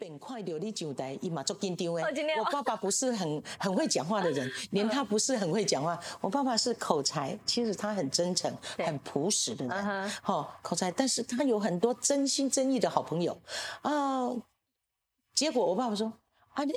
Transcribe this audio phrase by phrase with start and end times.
[0.00, 2.42] 本快流你上台，伊嘛足紧张诶哦真的哦。
[2.46, 6.00] 我爸爸不是很 很会讲话的人，连他不是很会讲话。
[6.22, 13.38] 我爸爸是口才，其实他很真诚、很朴实的嗯人哼，哦，口才，但是他有很多真心真意的好朋友
[13.82, 14.30] 啊。
[15.34, 16.12] 结果我爸爸说
[16.54, 16.72] ：“啊你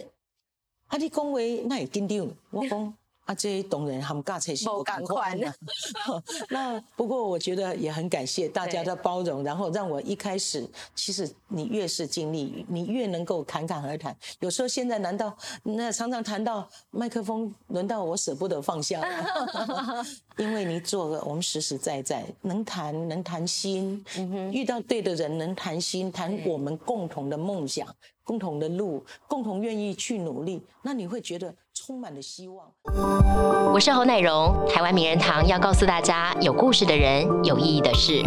[0.88, 2.94] 啊你讲话那也紧张。”我讲。
[3.26, 5.54] 啊，这当然他们尬才是不同款的。
[6.50, 14.16] 那不过我觉得也很感谢大家的包容，然后让我一开始，其实你越是经历，你越能够侃侃而谈。
[14.42, 20.05] 有时候现在难道那常常谈到麦克风，轮到我舍不得放下了，
[20.38, 24.04] 因为你做了我们实实在在能谈能谈心，
[24.52, 27.88] 遇到对的人能谈心，谈我们共同的梦想。
[28.25, 32.67] 共同的路，共同愿意去努力，那你会觉得充满了希望。
[33.73, 38.22] 我是侯乃荣，台湾名人堂要告诉大家，有故事的人，有意义的事。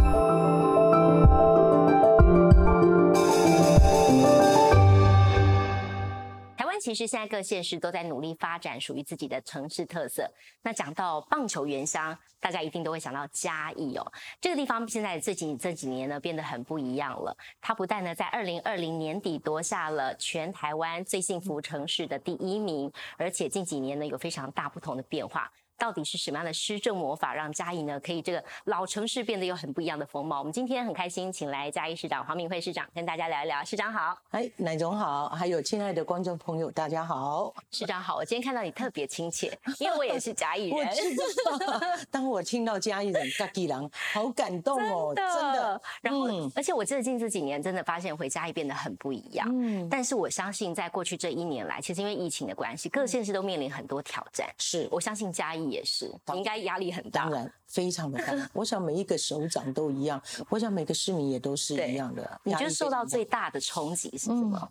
[6.86, 10.24] 其实现在各县市都在努力发展属于自己的城市特色。
[10.62, 14.12] 那讲到棒球原乡，大家一定都会想到嘉义哦。
[14.40, 17.36] 这个地方现在最近这几年呢变得很不一样了。
[17.60, 25.50] 它不但呢在二零二零年底夺下了全台湾最幸福城市的第一名，而且近几年呢有非常大不同的变化。
[25.78, 30.38] 到底是什么样的施政魔法，让嘉义呢可以这个老城市变得有很不一样的风貌？
[30.38, 33.62] 我们今天很开心，请来嘉义市长黄明惠市长跟大家聊一聊。
[33.62, 37.52] 市长好，哎，乃总好，还有亲爱的观众朋友，大家好。
[37.70, 40.78] 市长好，我今天看到你特别亲切，因为我也是嘉义人。
[40.88, 45.80] 我知道，当我听到嘉义人嘉义人，好感动哦，真的。
[46.00, 49.46] 然后，嗯、而且我最近这几年真的发现回嘉义变得很不一样。
[49.50, 54.48] 嗯，但是我相信在过去这一年来，其实因为疫情的关系，各县市都面临很多挑战。
[54.56, 55.65] 是，我相信嘉义。
[55.70, 57.24] 也是，应该压力很大。
[57.24, 58.50] 当然，非常的大。
[58.52, 62.40] 我想每一个首长都一样，我想每个市民也都是一样的。
[62.44, 64.58] 你觉得受到最大的冲击是什么？
[64.62, 64.68] 嗯、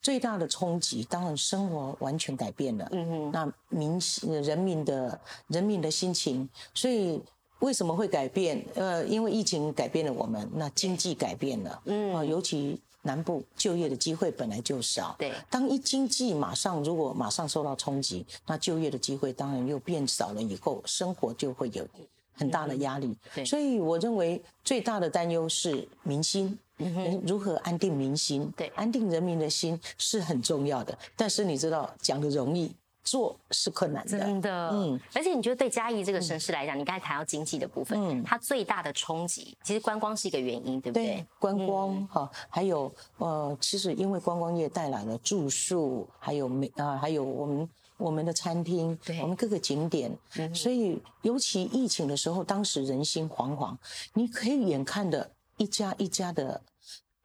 [0.00, 2.88] 最大的冲击，当然生活完全改变了。
[2.92, 4.00] 嗯哼，那民
[4.42, 7.20] 人民的人民的心情，所以
[7.60, 8.64] 为什么会改变？
[8.74, 11.82] 呃，因为疫情改变了我们，那经济改变了。
[11.86, 12.80] 嗯，啊、呃，尤其。
[13.06, 15.32] 南部就业的机会本来就少，对。
[15.48, 21.86] 当一经济马上如果马上受到冲击，那就业的机会当然又变少了，以后生活就会有
[22.34, 23.16] 很大的压力。
[23.34, 23.44] 对。
[23.44, 28.52] 所以我认为最大的担忧是民心，嗯、如何安定民心？
[28.56, 30.98] 对，安定人民的心是很重要的。
[31.16, 32.70] 但是你知道，讲的容易。
[33.06, 34.70] 做是困难的，真的。
[34.72, 41.06] 嗯，而且你觉得对嘉义这个城市来讲，嗯、你刚才谈到经济的部分，嗯，它最大的冲击其实观光是一个原因，对不对？
[41.06, 53.76] 对，观光哈、嗯，还有呃，其实因为观光业带来了住宿，还有美啊，还有我们我们的餐厅，对，我们各个景点，嗯、所以尤其疫情的时候，当时人心惶惶，
[54.14, 56.60] 你可以眼看的一家一家的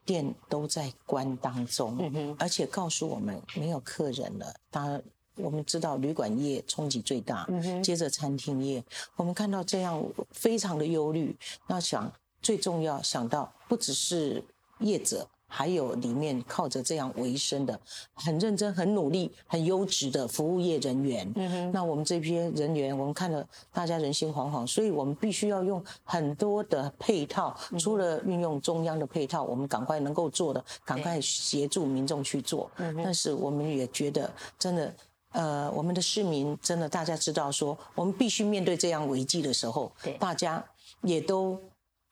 [0.06, 5.02] 店都在关当中，而且告诉我们没有客人了，当然。
[5.38, 8.84] 我们知道旅馆业冲击最大，嗯、接着餐厅业，
[9.16, 11.36] 我们看到这样非常的忧虑。
[11.68, 12.12] 那想
[12.42, 14.44] 最重要想到不只是
[14.80, 17.80] 业者，还有里面靠着这样为生的
[18.14, 21.32] 很认真、很努力、很优质的服务业人员。
[21.36, 32.70] 嗯、那我们这批人员，我们看了大家人心惶惶，所以我们必须要用很多的配套，嗯、除了运用中央的配套，我们赶快能够做的，赶快协助民众去做。
[33.04, 34.94] 但是我们也觉得真的。
[35.32, 40.64] 呃，我们的市民真的，大家知道说，我们必须面对这样危机的时候，对，大家
[41.02, 41.60] 也都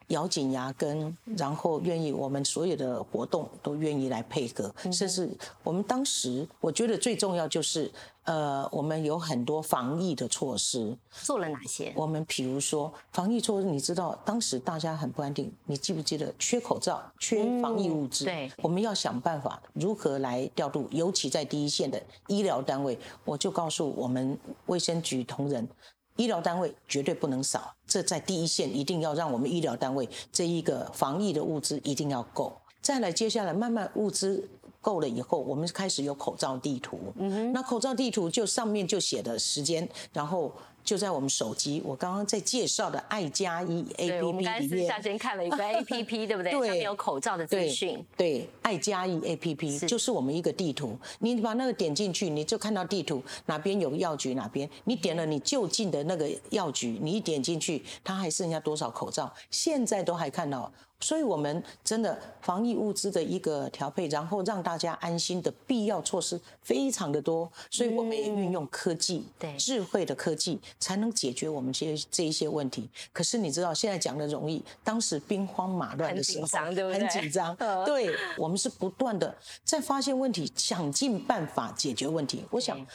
[0.07, 5.29] 咬紧牙根，然后愿意我们所有的活动都愿意来配合，嗯、甚至
[5.63, 7.91] 我们当时我觉得最重要就是，
[8.29, 11.91] 呃，我们有很多防疫的措施，做了哪些？
[11.95, 18.25] 我们比如说防疫措施，你知道当时大家很不安定，你记不记得缺口罩、缺防疫物资？
[18.25, 22.95] 嗯、对，我们要想办法如何来调度，尤其在第一线的医疗单位，
[23.25, 25.67] 我就告诉我们卫生局同仁。
[26.16, 32.56] 医疗单位绝对不能少，这在第一线一定要让我们医疗单位这一个防疫的物资一定要够。
[32.79, 34.47] 再来，接下来慢慢物资
[34.81, 36.99] 够了以后，我们开始有口罩地图。
[37.17, 40.52] 嗯哼，那口罩地图就上面就写的时间，然后
[40.84, 41.81] 就在我们手机。
[41.85, 46.52] 我刚刚在介绍的爱加一 A P P 里面，我们刚才私下先看了一个 A P P，对不对？
[46.52, 48.03] 对，上面有口罩的资讯。
[48.16, 50.97] 对，爱加一 A P P 就是我们一个地图。
[51.20, 59.32] 你把那个点进去，你就看到地图哪边有药局，哪边你点了你就近的那个药局，你一点进去，它还剩下多少口罩？
[59.52, 60.72] 现在都还看到。
[61.01, 67.49] 所以，我们真的防疫物资的一个调配，然后让大家安心的必要措施非常的多。
[67.72, 72.90] 所以，我们也运用科技、对智慧的科技，才能解决我们这些这一些问题。
[73.13, 76.99] 可是你知道，现在讲的容易，当时兵荒马乱的时候，很紧张，对不对？
[76.99, 77.55] 很紧张。
[77.85, 82.43] 对，我们是不断的在发现问题，想尽办法解决问题。
[82.51, 82.85] 我想，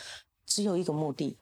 [0.45, 1.39] 只有一个目的。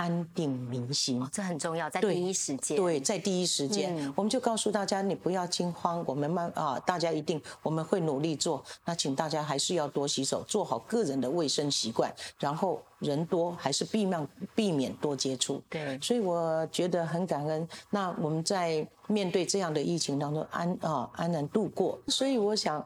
[0.00, 2.74] 安定民心，这很重要，在第一时间。
[2.74, 8.64] 对，在第一时间，我们就告诉大家，你不要惊慌，我们慢啊，大家一定我们会努力做。
[8.86, 15.62] 那请大家还是要多洗手，做好个人的卫生习惯，然后人多还是避免避免多接触。
[15.68, 17.68] 对，所以我觉得很感恩。
[17.90, 22.00] 那我们在面对这样的疫情当中安啊安然度过。
[22.06, 22.82] 所以我想，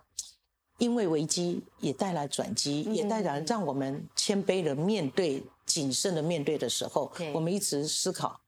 [0.78, 5.40] 因为危机也带来转机，也带来让我们谦卑的面对。
[5.66, 8.40] 谨慎的面对的时候，我们一直思考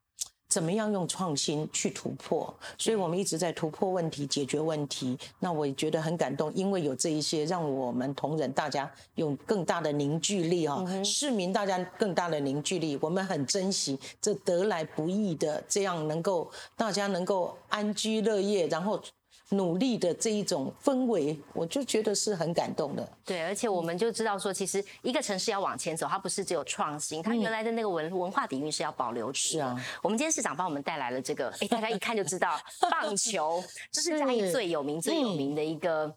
[0.48, 5.18] 怎么样用创新去突破，所以我们一直在突破问题、解决问题。
[5.40, 19.02] 那我也觉得很感动，因为有这一些，让我们同仁大家有更大的凝聚力啊，市民大家更大的凝聚力，我们很珍惜这得来不易的，这样能够大家能够安居乐业，然后。
[19.50, 23.08] 努力的这一种氛围，我就觉得是很感动的。
[23.24, 29.38] 对，而且我们就知道说，其实一个城市要往前走，它不是只有创新，它原来的那个文文化底蕴是要保留住。
[29.38, 32.58] 是啊，我们今天市长帮我们带来了这个，哎，大家一看就知道，
[32.90, 33.62] 棒球
[33.92, 36.12] 这是嘉义最有名、最有名的一个。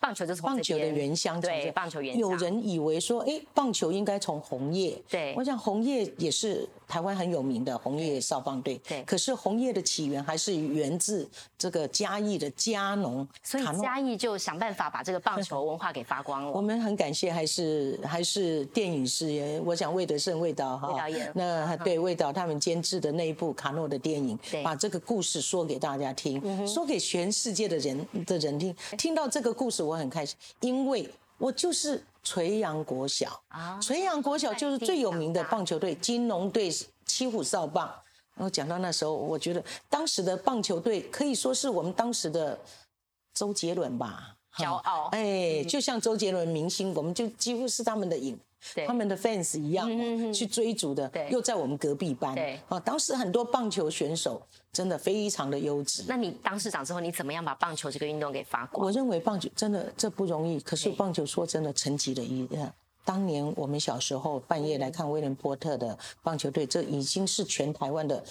[0.00, 2.16] 棒球就是棒球的原乡，对，棒球原。
[2.16, 5.00] 有人以为说，哎，棒球应该从红叶。
[5.10, 8.80] 对，我想红叶也是台湾很有名的红叶少棒队。
[8.88, 16.50] 对，可是红叶的起源还是源自这个嘉义的嘉农，所以嘉义就想办法把这个棒球文化给发光了。
[16.50, 20.96] 我们很感谢，还是还是电影师，我想魏德胜魏导哈，
[21.34, 29.89] 那对魏导他们监制的那一部卡诺的电影，把这个故事说给大家听，说给全世界的人的人听，听到这个故事。
[29.90, 31.08] 我很开心，因为
[31.38, 36.70] 我就是垂杨国小啊，垂杨国小就是最有名的棒球队，金龙队、
[37.04, 37.92] 七虎少棒。
[38.34, 42.58] 然后讲到那时候，我觉得当时的棒球队可以说是我们当时的
[43.34, 45.08] 周杰伦吧，骄傲。
[45.12, 48.38] 哎，就像周杰伦明星，我们就几乎是他们的影。
[48.86, 49.88] 他们的 fans 一样
[50.32, 52.36] 去追逐的，又在我们隔壁班。
[52.68, 54.40] 啊，当时很多棒球选手
[54.72, 56.04] 真的非常的优质。
[56.06, 58.86] 那你当市长之后，你怎么样把棒球这个运动给发光？
[58.86, 62.48] 我认为棒球真的这不容易，可是棒球说真的，成绩的一
[63.02, 68.22] 当年我们小时候半夜来看威廉波特的棒球队，这已经是全台湾的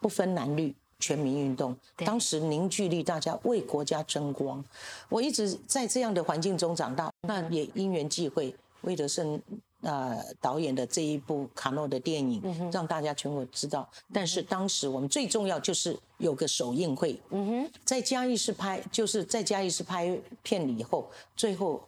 [0.00, 1.76] 不分男女全民运动。
[1.96, 4.64] 当时凝聚力，大家为国家争光。
[5.10, 8.54] 我一直在这样的环境中长大，那也因缘际会。
[8.82, 9.40] 魏德胜
[9.82, 13.88] 呃导演的这一部卡诺的电影，让大家全国知道。
[14.12, 17.70] 但是当时我们最重要就是有个首映会，嗯哼。
[17.84, 21.80] 在嘉义市拍，就是在嘉义市拍片以后，最后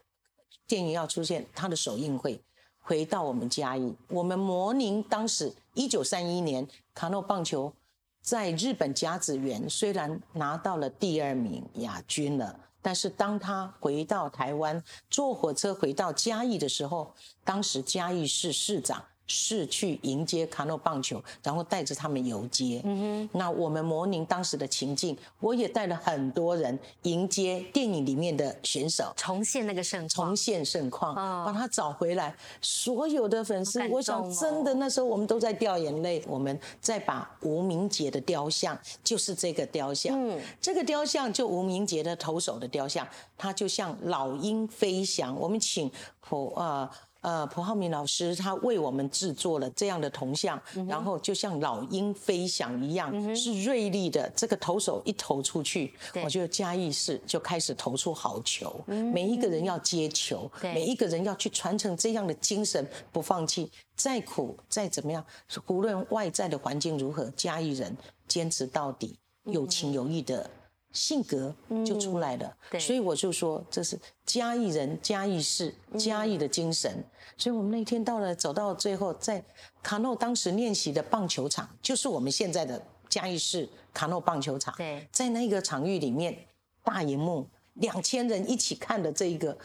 [0.67, 2.41] 电影要出现，他的首映会
[2.81, 7.73] 回到我们嘉义，我们模拟当时一九三一年卡诺棒球
[8.21, 12.59] 在日本甲子园虽然拿到了第二名亚军了。
[12.83, 17.15] 但是当他回到台湾，坐火车回到嘉义的时候，
[17.45, 19.05] 当时嘉义市市长。
[19.27, 22.81] 是去迎接卡诺棒球，然后带着他们游街。
[22.85, 32.35] 嗯哼，那我们模拟当时的情境，我也带了很多人迎接电影里面的选手，重现那个盛况，重现盛况，把他找回来。
[32.61, 36.23] 所有的粉丝，我想真的那时候我们都在掉眼泪。
[36.27, 43.07] 我们再把吴明杰的雕像，就是这个雕像，嗯，这个雕像就吴明杰的投手的雕像，
[43.39, 45.39] 他就像老鹰飞翔。
[45.39, 45.91] 我们请
[46.21, 46.91] 普啊。
[47.23, 54.31] 呃，蒲浩明老师他为我们制作了这样的铜像，然后就像老鹰飞翔一样，是锐利的。
[54.37, 58.75] 这个投手一投出去，我觉得嘉义市就开始投出好球。
[58.87, 65.25] 每一个人要接球，每一个人要去传承这样的精神，不放弃，再苦再怎么样，
[65.69, 70.51] 无论外在的环境如何，嘉义人坚持到底，有情有义的。
[70.93, 77.03] 性格就出来了，所以我就说这是嘉义人、嘉义市、嘉义的精神。
[77.37, 79.43] 所以我们那天到了，走到最后，在
[79.83, 84.75] 卡诺当时练习的棒球场，就是我们现在的嘉义市卡诺棒球场。
[84.77, 86.47] 对，在那个场域里面，
[86.85, 89.57] 大荧幕两千人一起看的这一个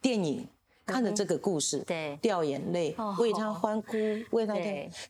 [0.00, 0.46] 电影。
[0.86, 3.96] 看着这个故事，对，掉眼泪，为他欢呼，
[4.30, 4.54] 为他。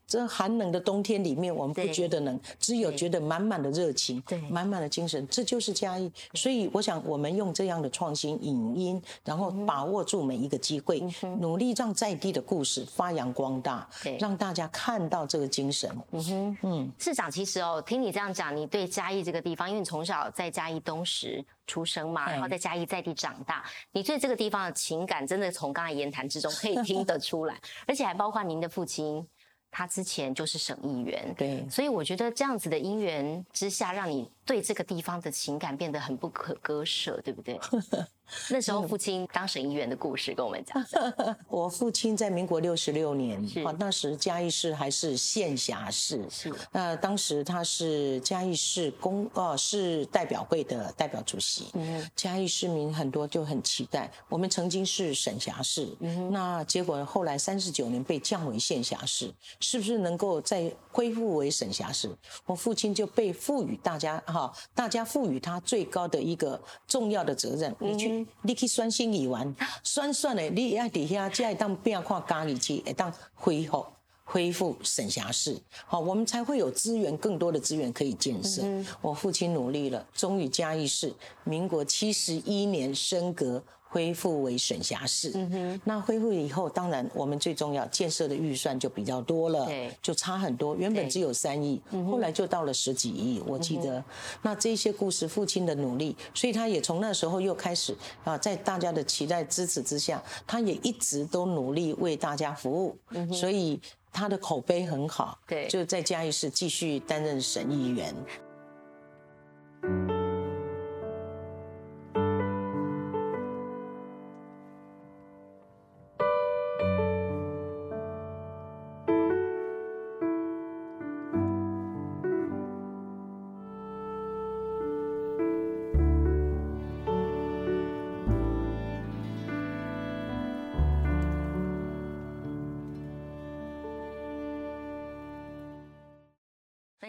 [0.07, 6.11] 这寒冷的冬天里面，我们不觉得冷，只有觉得满满的热情，对，满满的精神，这就是嘉义。
[6.35, 11.03] 所以，我想我们用这样的创新影音，然后把握住每一个机会，
[11.41, 13.89] 努力让在地的故事发扬光大，
[14.19, 15.91] 让大家看到这个精神。
[16.13, 21.45] 嗯哼，嗯，市长，其实哦，听你这样讲，你对嘉义这个地方，因为你从小在嘉义东石。
[21.67, 29.27] 出生嘛，然后在嘉义在地长大，你对这个地方的情感真的从刚才言谈之中可以听得出来， 而且还包括您的父亲，
[29.71, 37.59] 他之前就是省议员，对，所以我觉得这样子的因缘之下，让你对这个地方的情感变得很不可割舍，对不对？
[38.51, 40.83] 那时候父亲当省议员的故事跟我们讲。
[41.49, 43.61] 我父亲在民国六十六年，是。
[43.63, 46.53] 啊，那时嘉义市还是县辖市，是。
[46.73, 62.11] 那当时他是嘉义市公哦市代表会的代表主席，嗯嘉义市民很多就很期待，我们曾经是省辖市，嗯那结果后来三十九年被降为县辖市，是不是能够再恢复为省辖市？
[62.47, 73.87] 我父亲就被赋予大家哈，大家赋予他最高的一个重要的责任，你去你去选新议员，选选的你要底下才会当变看家己去，会当恢复。
[74.27, 75.55] 恢复省辖市，
[75.87, 78.63] 好，我们才会有资源，更多的资源可以建设。
[79.03, 81.13] 我父亲努力了，终于嘉义市
[81.45, 83.63] 民国七十一年升格。
[83.95, 90.75] 恢复为省辖市，嗯哼那恢复以后，当然我们最重要建设的预算就比较多了，对就差很多。
[90.75, 93.41] 原本只有三亿，后来就到了十几亿。
[93.47, 94.03] 我记得，
[94.43, 102.97] 那这些故事，父亲的努力，所以他也从那时候又开始啊，在大家的期待支持之下，他也一直都努力为大家服务，
[103.33, 103.81] 所以
[104.13, 105.39] 他的口碑很好。
[105.47, 108.13] 对就在嘉义市继续担任省议员。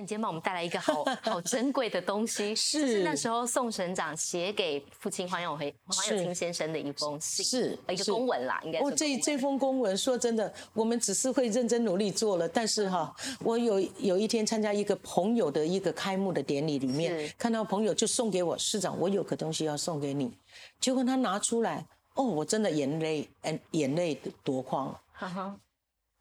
[0.06, 3.02] 你今天帮我们带来一个好好珍贵的东西， 是。
[3.02, 20.32] 那时候宋省长写给父亲黄永辉、黄永清先生的一封信，是呃一个公文啦，应该是哦，这这封公文，说真的，我们只是会认真努力做了，但是哈，我有有一天参加一个朋友的一个开幕的典礼里面，看到朋友就送给我市长，我有个东西要送给你，
[20.80, 21.84] 结果他拿出来，
[22.14, 24.96] 哦，我真的眼泪，嗯，眼泪夺眶。
[25.14, 25.56] 哈哈。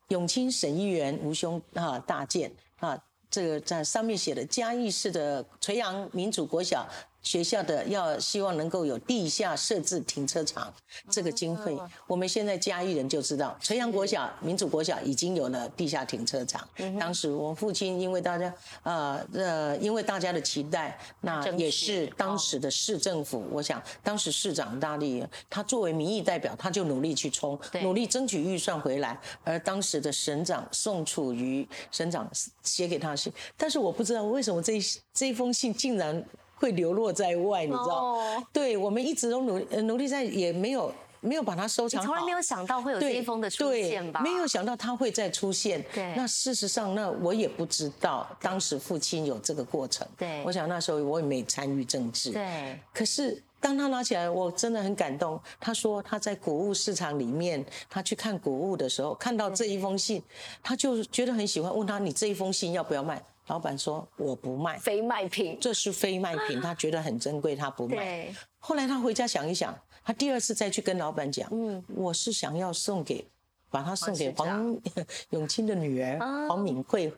[0.08, 2.96] 永清省议员吴兄啊大建啊，
[3.34, 6.88] 这个在上面写的嘉义市的垂杨民主国小
[7.24, 10.72] 学校的要希望能够有地下设置停车场
[11.10, 11.76] 这个经费，
[12.06, 16.68] 我们现在嘉义人就知道垂阳国小民主国小已经有了地下停车场。
[17.00, 18.54] 当时我父亲因为大家
[18.84, 29.18] 呃呃因为大家的期待，那也是当时的市政府，我想当时市长大力，他作为民意代表，他就努力去冲，努力争取预算回来。
[29.42, 32.30] 而当时的省长宋楚瑜省长
[32.62, 34.78] 写给他信，但是我不知道为什么这
[35.14, 36.22] 这一封信竟然
[36.54, 37.84] 会流落在外，你知道？
[37.84, 42.06] 哦对我们一直都努力努力在，也没有没有把它收藏好。
[42.06, 44.20] 从来没有想到会有这一封的出对现吧？
[44.20, 45.84] 没有想到它会再出现。
[45.92, 50.06] 对那事实上，那我也不知道当时父亲有这个过程。
[50.16, 52.30] 对我想那时候我也没参与政治。
[52.30, 55.40] 对，可是当他拿起来，我真的很感动。
[55.58, 60.22] 他说他在谷物市场里面，他去看谷物的时候，看到这一封信，
[60.62, 63.22] 他就觉得很喜欢，问他你这一封信要不要卖？
[63.46, 68.34] 老板说我不卖，非卖品，这是非卖品， 他觉得很珍贵，他不卖。
[68.58, 73.26] 后来他回家想一想，他第二次再去跟老板讲，嗯我是想要送给。
[73.70, 74.80] 把它送给黄黄
[75.30, 77.12] 永清的女儿啊黄敏慧，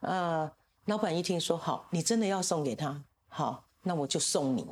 [0.00, 0.48] 呃，
[0.86, 4.64] 老板一听说好，你真的要送给他，好，那我就送你，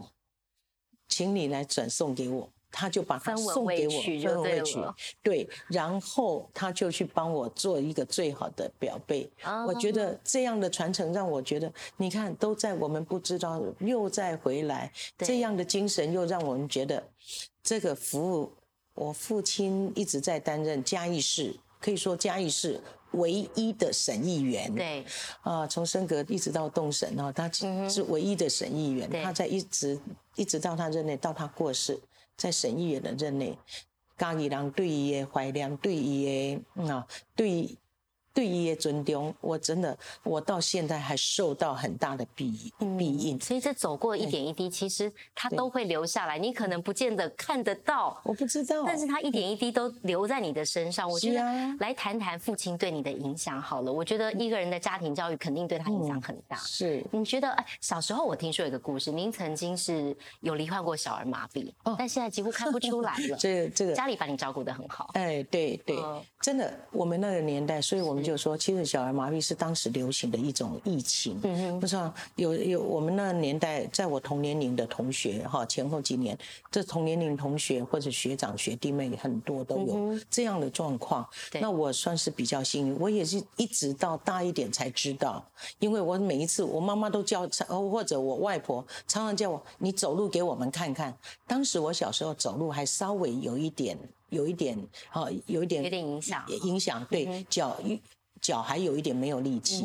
[1.08, 2.48] 请你来转送给我。
[2.70, 4.02] 他就把它送给我，分
[4.34, 4.80] 文未取
[5.22, 9.30] 对然后他就去帮我做一个最好的表背。
[9.42, 17.02] 啊我觉得这样的传承让我觉得，你看都在我们不知道，又再回来，这样的精神又让我们觉得，
[17.62, 18.52] 这个服务，
[18.94, 22.80] 我父亲一直在担任嘉义市，可以说嘉义市
[23.12, 24.72] 唯一的省议员。
[24.74, 25.04] 对，
[25.42, 27.50] 啊，从升格一直到动审啊，他
[27.88, 29.08] 是唯一的省议员。
[29.12, 29.98] 嗯他在一直
[30.36, 31.98] 一直到他任内，到他过世，
[32.40, 33.58] 在沈议员的任内，
[34.16, 36.24] 嘉义人对伊的怀念，对伊
[36.74, 37.06] 的啊，
[37.36, 37.76] 对
[38.40, 43.38] 对伊的尊重，我真的我到现在还受到很大的庇庇应。
[43.38, 46.38] 所以这走过一点一滴，其实它都会留下来。
[46.38, 51.06] 你可能不见得看得到，我不知道，但是它一点一滴都留在你的身上。
[51.06, 51.42] 我觉得
[51.80, 53.92] 来谈谈父亲对你的影响好了。
[53.92, 56.56] 我觉得一个人的家庭教育肯定对他影响很大。
[56.56, 63.36] 是你觉得，哎，小时候我听说有一个故事，您曾经是有罹患过小儿麻痹，哦但现在几乎看不出来了。
[63.38, 65.10] 这 这个家里把你照顾得很好。
[65.12, 71.38] 哎，对对，嗯真的，我们那个年代，所以我们究说，其实小儿麻痹是当时流行的一种疫情。
[71.42, 76.38] 嗯哼，不知道有有我们那年代，在我同年龄的同学哈，前后几年，
[76.70, 81.28] 这同年龄同学或者学长学弟妹很多都有这样的状况。
[81.60, 85.44] 那我算是比较幸运，我也是一直到大一点才知道，
[85.80, 91.12] 因为我每一次我妈妈都叫，或者我外婆常常叫我，你走路给我们看看。
[91.46, 93.98] 当时我小时候走路还稍微有一点。
[94.30, 94.78] 有一点，
[95.12, 97.76] 哦，有一点，有点影响，影响对脚，
[98.40, 99.84] 脚还有一点没有力气。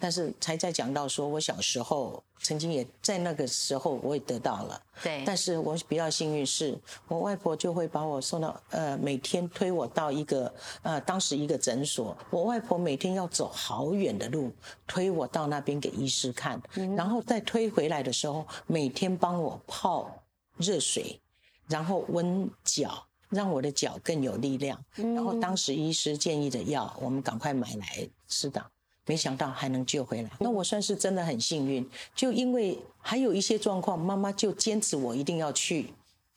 [0.00, 4.80] 但是才在讲到说，我小时候曾经也在那个时候我也得到了。
[5.02, 5.24] 对。
[5.26, 6.78] 但是我比较幸运是，
[7.08, 10.52] 我外婆就会把我送到呃，每天推我到一个
[10.82, 12.16] 呃，当时一个诊所。
[12.30, 14.52] 我外婆每天要走好远的路，
[14.86, 16.60] 推我到那边给医师看，
[16.96, 20.22] 然后再推回来的时候，每天帮我泡
[20.56, 21.20] 热水，
[21.66, 23.07] 然后温脚。
[23.30, 28.64] 让我的脚更有力量，然后当时医师建议的药，我们赶快买来吃的，
[29.06, 30.30] 没想到还能救回来。
[30.40, 35.92] 那我算是真的很幸运，就因为还有一些状况，妈妈就坚持我一定要去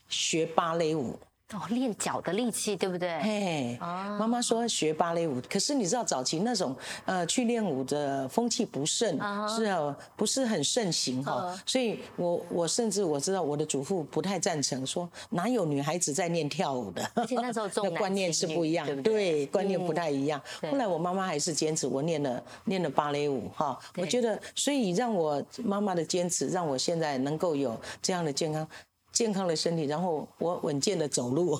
[0.09, 1.17] 学芭蕾舞。
[1.53, 3.19] 哦，练脚的力气，对不对？
[3.21, 9.17] 嘿，妈妈说学芭蕾舞，可是你知道早期那种呃去练舞的风气不盛，
[9.49, 11.53] 是啊，不是很盛行哈。
[11.65, 17.11] 所以我我甚至我知道我的祖父不太赞成，说哪有女孩子在练跳舞的？
[17.15, 20.41] 而且那时候重 观念是不一样，对，观念不太一样。
[20.61, 23.77] 后来我妈妈还是坚持我练了练了芭蕾舞哈。
[23.97, 28.65] 我觉得，所以让我妈妈的坚持，让我现在能够有这样的健康。
[29.11, 31.59] 健康的身体，然后我稳健的走路，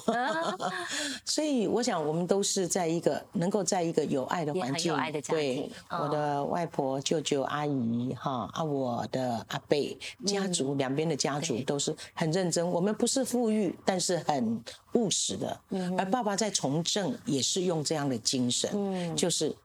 [1.25, 4.95] 所以我想我们都是在一个能够在一个有爱的环境，
[5.27, 12.67] 对，我的外婆、舅舅、阿姨，哈啊，我的阿贝家族两边的家族都是很认真。
[12.67, 15.59] 我们不是富裕，但是很务实的。
[15.97, 19.55] 而爸爸在从政也是用这样的精神，就是。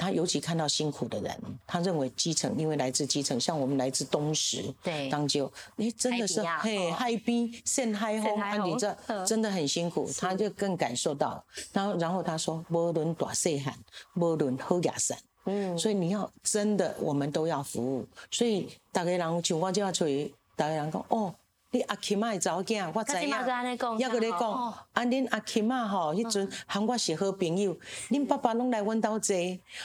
[0.00, 11.44] 他尤其看到辛苦的人，他认为基层，因为来自基层，像我们来自东石，对，当就，你真的是嘿嗨逼，现嗨轰，啊，你这真的很辛苦，他就更感受到。
[11.74, 13.74] 然后，然后他说，无论大细汉，
[14.14, 18.06] 无论好亚善，嗯，所以你要真的，我们都要服务。
[18.30, 21.34] 所以大家人像我就要出去，大家人讲哦。
[21.72, 27.76] 你阿琴妈的查某囝，我知影，抑搁咧讲，啊，恁阿琴妈吼，迄阵喊我是好朋友，
[28.10, 29.34] 恁爸爸拢来阮兜坐，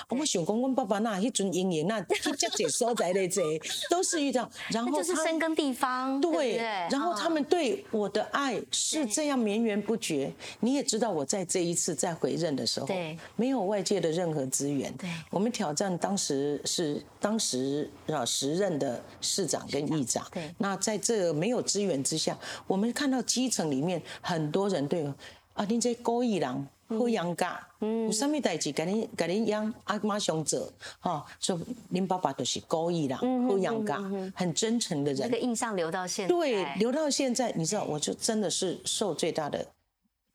[0.10, 3.44] 我想讲，阮爸爸那迄阵营业那 去遮济所在咧坐，
[3.90, 10.33] 都是遇到，然后就是深耕地方，对，然后他们对我的爱是这样绵延不绝。
[10.59, 12.87] 你也知道，我在这一次再回任的时候，
[13.37, 21.61] 没有外界的任何资源，对，我们挑战当时是当时啊时任的市长跟议长，对，那在这没有。
[21.66, 22.37] 资源之下，
[22.68, 25.04] 我们看到基层里面很多人对
[25.53, 31.25] 啊，您这高义郎好养家，有什么代志，给您给您养啊，马上做哈。
[31.39, 34.00] 说您爸爸都是高义郎好养家，
[34.35, 35.29] 很真诚的人。
[35.29, 39.65] 那个印象留到现在，对，留到现在，你知道，我就真的是受最大的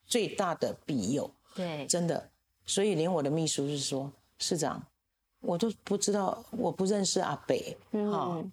[0.07, 2.31] 最大的庇佑，对，真的。
[2.67, 4.83] 所以连我的秘书是说，市长。
[5.43, 7.75] 我都不知道，我不认识阿北，
[8.13, 8.45] 哈，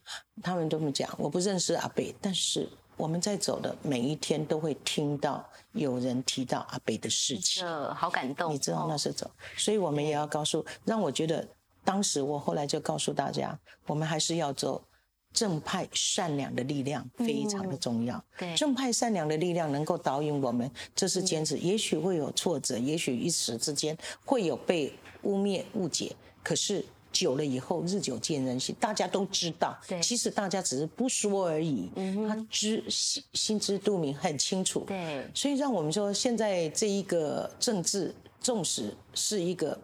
[0.42, 2.66] 他们这么讲，我不认识阿北，但是
[2.98, 11.48] 我们在走的每一天都会听到有人提到阿北的事情，好感动，你知道那是走，所以我们也要告诉，让我觉得
[11.86, 14.84] 当时我后来就告诉大家，我们还是要走
[15.32, 26.16] 正派善良的力量，非常的重要，对，正派善良的力量能够导引我们，这是坚持，也许会有挫折，也许一时之间会有被污蔑误解。
[26.42, 29.78] 可是久了以后，日久见人心，大家都知道。
[29.88, 31.90] 对，其实大家只是不说而已。
[31.96, 34.82] 嗯他知心心知肚明，很清楚。
[34.82, 39.78] 对，所以让我们说，现在这一个政治，纵使是一个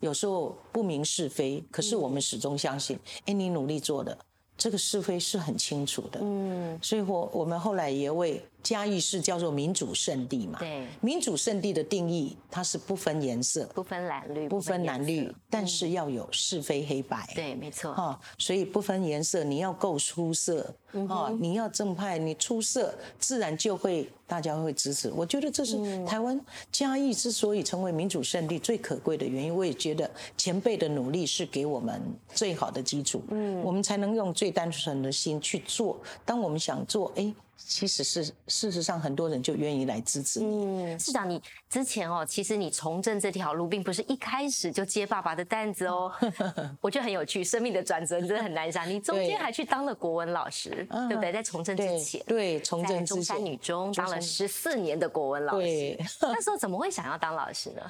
[0.00, 4.16] 有时候不明是非，可是我们始终相信，哎，你努力做的，
[4.56, 6.20] 这个是非是很清楚的。
[6.22, 8.42] 嗯，所以我我们后来也为。
[8.62, 10.58] 嘉义市叫做民主圣地嘛？
[10.58, 17.26] 对，民主圣地的定义，它是不分颜色，不分蓝绿，不分蓝绿，但是要有是非黑白。
[17.34, 17.94] 对，没错。
[17.94, 20.74] 哈，所以不分颜色，你要够出色，
[21.08, 25.10] 哈，你要正派，你出色，自然就会大家会支持。
[25.14, 26.38] 我觉得这是台湾
[26.70, 29.54] 嘉义之所以成为民主圣地最可贵的原因。
[29.54, 32.02] 我也觉得前辈的努力是给我们
[32.34, 35.98] 最好的基础，嗯，我们才能用最单纯的心去做。
[36.26, 37.32] 当我们想做，哎。
[37.60, 40.98] 其实是事实上，很多人就愿意来支持你。
[40.98, 46.10] 市长，你之前哦，其实你从政这条路，并不是一开始就接爸爸的担子哦。
[46.80, 48.88] 我觉得很有趣，生命的转折真的很难想。
[48.88, 50.70] 你中间还去当了国文老师，
[51.08, 51.32] 对不对？
[51.32, 55.98] 在从政之前，对，从政中山女中当了十四年的国文老师。
[56.22, 57.82] 那时候怎么会想要当老师呢？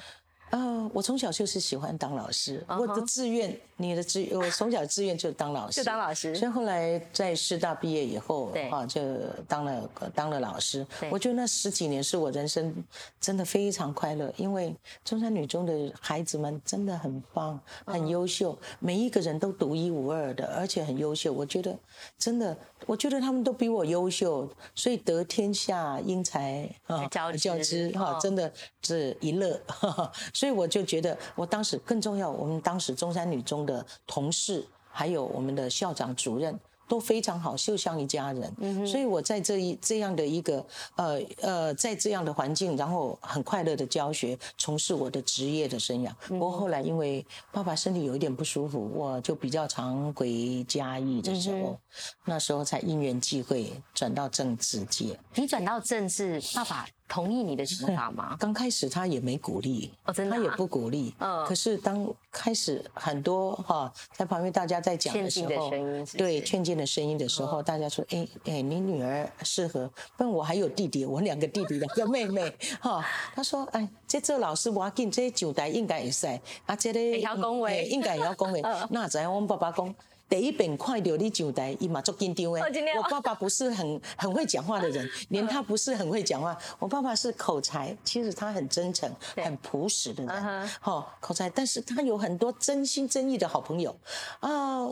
[0.49, 6.35] 呃， 我从小就是喜欢当老师，我的志愿，你的志，我从小志愿就当老师，就当老师。
[6.35, 9.01] 所以后来在师大毕业以后，对，啊，就
[9.47, 10.85] 当了当了老师。
[11.09, 12.75] 我觉得那十几年是我人生
[13.21, 21.31] 真的非常快乐，因为中山女中的孩子们真的很棒，很优秀，每一个人都独一无二的，而且很优秀。
[21.31, 21.73] 我觉得
[22.17, 29.57] 真的，我觉得他们都比我优秀，所以得天下英才啊，教之哈，真的是一乐。
[30.33, 32.29] 所以我就觉得，我当时更重要。
[32.29, 36.59] 我们当时中山女中的同事，还有我们的校长、主任。
[36.89, 38.51] 都非常好，就像一家人。
[38.57, 46.11] 嗯所以我在这一这样的一个呃呃，在这样的环境，然后很快乐的教学，从事我的职业的生涯。
[46.27, 51.79] 不过后来因为爸爸身体有一点不舒服，我就比较常回嘉义的时候，
[52.25, 55.15] 那时候才因缘际会转到政治界。
[55.35, 56.87] 你转到政治，爸爸。
[57.09, 58.37] 同意你的想法吗？
[58.39, 61.13] 刚开始他也没鼓励，哦，真的，他也不鼓励。
[61.17, 65.71] 嗯，可是当开始很多哈，在旁边大家在讲的时候，
[66.15, 69.91] 对劝进的声音的时候，大家说，哎哎，你女儿适合。
[70.15, 73.03] 不然我还有弟弟，我两个弟弟，两个妹妹， 哈。
[73.33, 76.27] 他说，哎，这做老师我紧，这上台应该也是，
[76.67, 78.61] 啊，这个应该也要恭维。
[78.91, 79.33] 那怎样？
[79.33, 79.95] 我们爸爸讲。
[80.29, 82.61] 第一遍看到你上台，伊嘛足紧张诶。
[82.97, 86.55] 我爸爸不是很很会讲话的人， 连他不是很会讲话。
[86.77, 90.43] 我爸爸是口才，其实他很真诚、很朴实的人，
[90.79, 91.49] 哈，口才。
[91.49, 93.99] 但是他有很多真心真意的好朋友
[94.39, 94.87] 啊。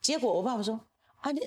[0.00, 0.78] 结果我爸爸说
[1.20, 1.40] ：“啊你，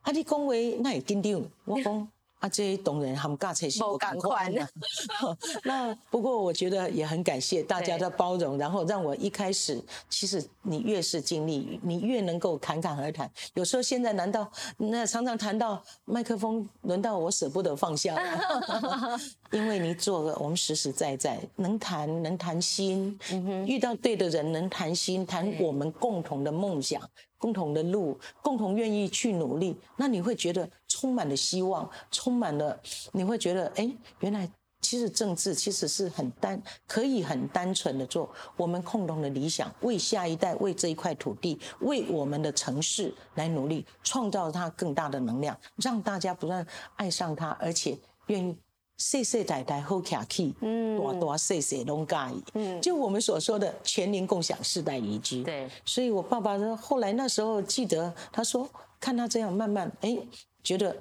[0.00, 2.08] 啊你讲话那也紧张。”我讲。
[2.38, 4.68] 啊，这些懂人，他们尬才是不赶快的。
[5.64, 13.28] 那不过我觉得也很感谢大家的包容，然后让我一开始，其实你越是经历，你越能够侃侃而谈。
[13.54, 18.16] 有时候现在难道那常常谈到麦克风，轮到我舍不得放下，
[19.50, 23.18] 因为你做了我们实实在在能谈能谈心，
[23.66, 27.02] 遇到对的人能谈心，谈我们共同的梦想。
[27.38, 32.78] 共同的路，共同愿意去努力，那你会觉得充满了希望，充满了，
[33.12, 48.56] 你会觉得，哎，原来其实政治其实是很单，可以很单纯的做我们共同的理想，为下一代，为这一块土地，为我们的城市来努力，创造它更大的能量，让大家不断爱上它，而且愿意。
[48.98, 60.18] 世世代代好客气，嗯，大大细细拢介意，嗯，就我们所说的全龄共享世代宜居，对，所以我爸爸呢，后来那时候记得他说，看他这样慢慢，哎，
[60.64, 60.96] 觉得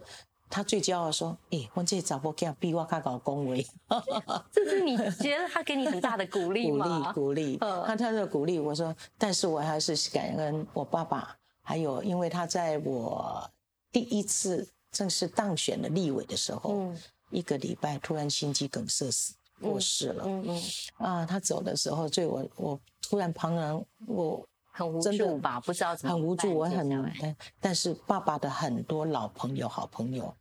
[0.47, 3.65] 他最骄傲说，哎，我这查甫囝比我较搞恭维，
[4.53, 7.11] 这是你觉得他给你很大的鼓励吗？
[7.13, 13.49] 鼓励，鼓励，他他的鼓励，我说，但是我还是感恩我爸爸，还有因为他在我
[13.91, 16.97] 第一次正式当选了立委的时候，嗯。
[17.29, 20.23] 一个礼拜突然心肌梗塞死过世了。
[20.25, 20.63] 嗯嗯
[20.97, 30.35] 啊，他走的时候，就我我突然旁人，我很无助吧，不知道怎么很无助，我很但但是爸爸的很多老朋友、好朋友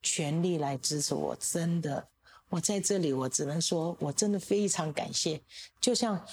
[0.00, 2.08] 全力来支持我，真的，
[2.48, 5.40] 我在这里我只能说我真的非常感谢，
[5.80, 6.24] 就像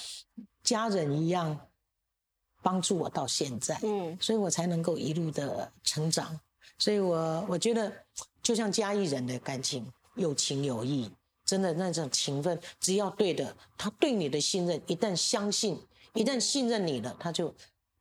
[0.63, 1.59] 家人一样
[2.61, 3.77] 帮助我到现在。
[3.83, 6.39] 嗯，所以我才能够一路的成长。
[6.77, 7.91] 所以我我觉得
[8.41, 9.85] 就像家义人的感情。
[10.15, 11.09] 有情有义，
[11.45, 15.79] 真的那种情分，只要对的，他对你的信任，一旦相信，
[16.13, 17.53] 一旦信任你了，他就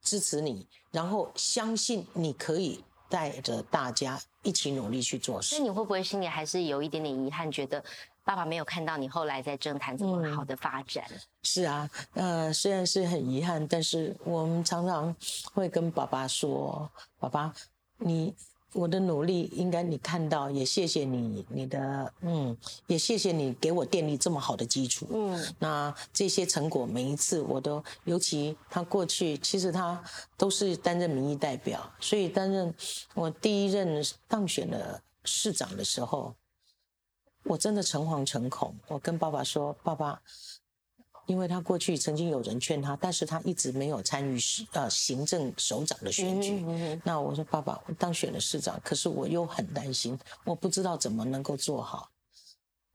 [0.03, 5.57] 支持你，然后相信你可以带着大家一起努力去做事。
[5.57, 7.83] 那你会不会心里还是有一点点遗憾，觉得
[8.25, 11.05] 爸爸没有看到你后来在政坛这么好的发展？
[11.43, 15.15] 是啊，呃，虽然是很遗憾，但是我们常常
[15.53, 16.91] 会跟爸爸说
[17.21, 17.55] ：“爸爸，
[17.99, 18.35] 你。”
[18.75, 25.07] 我的努力应该你看到，也谢谢你，你的嗯，也谢谢你给我建立这么好的基础。
[25.11, 30.03] 嗯，那这些成果每一次我都，尤其他过去其实他
[30.37, 32.75] 都是担任民意代表，所以担任
[33.15, 36.35] 我第一任当选的市长的时候，
[37.45, 38.75] 我真的诚惶诚恐。
[38.89, 40.21] 我跟爸爸说，爸爸。
[41.29, 46.65] 因为他过去曾经有人劝他，但是他一直没有参与市呃行政首长的选举。
[47.05, 52.09] 那我说爸爸，我当选了市长，可是我又很担心，我不知道怎么能够做好。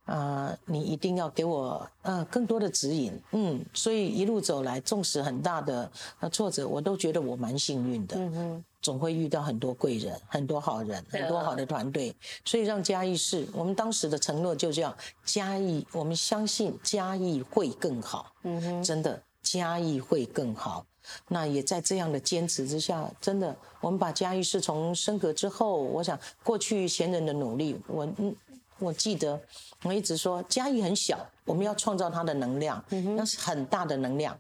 [0.06, 3.18] 啊，你一定要给我呃更多的指引。
[3.32, 5.90] 嗯，所以一路走来，纵使很大的
[6.20, 8.16] 呃挫折，我都觉得我蛮幸运的。
[8.18, 12.14] 嗯总会遇到很多贵人，很多好人，很多好的团队，
[12.44, 18.34] 所以让嘉义市，我们当时的承诺就叫嘉义，我们相信嘉义会更好。
[18.44, 20.86] 嗯哼，真的嘉义会更好。
[21.30, 28.36] 那也在这样的坚持之下，真的，我们把嘉义市从升格之后，我想过去前人的努力，我嗯，
[28.80, 29.40] 我记得
[29.84, 32.84] 我一直说嘉义很小，我们要创造它的能量，
[33.16, 34.38] 那是很大的能量。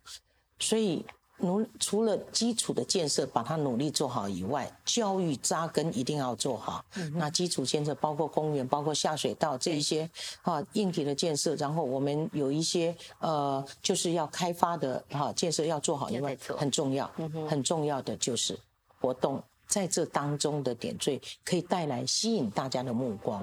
[0.59, 1.05] 所以，
[1.37, 6.85] 努除了基础的建设把它努力做好以外，教育扎根一定要做好。
[7.13, 10.09] 那基础建设包括公园、包括下水道这一些
[10.43, 17.09] 啊硬体的建设，然后我们有一些呃就是要开发的哈建设要做好以外，很重要。
[17.49, 18.57] 很重要的就是
[18.99, 19.41] 活动。
[19.65, 23.41] 在这当中的点缀，可以带来吸引大家的目光。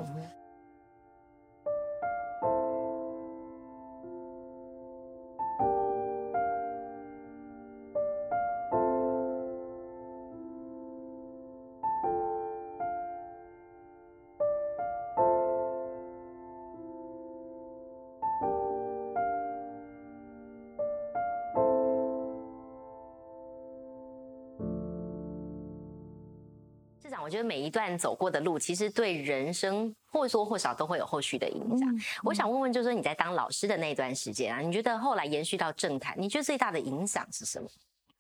[27.41, 31.89] 得每一段走过的路，其实对人生或多或少都会有后续的影响。
[32.23, 37.69] 我想问问，就是说你在当老师的那段时间啊，你觉得后来延续到政坛，你觉得最大的影响是什么？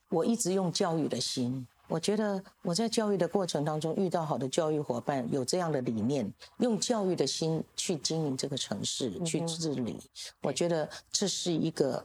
[0.08, 6.28] 我一直用教育的心，我觉得我在教育的过程当中遇到好的教育伙伴，有这样的理念，
[6.58, 9.98] 用教育的心去经营这个城市，去治理。
[10.42, 12.04] 我觉得这是一个，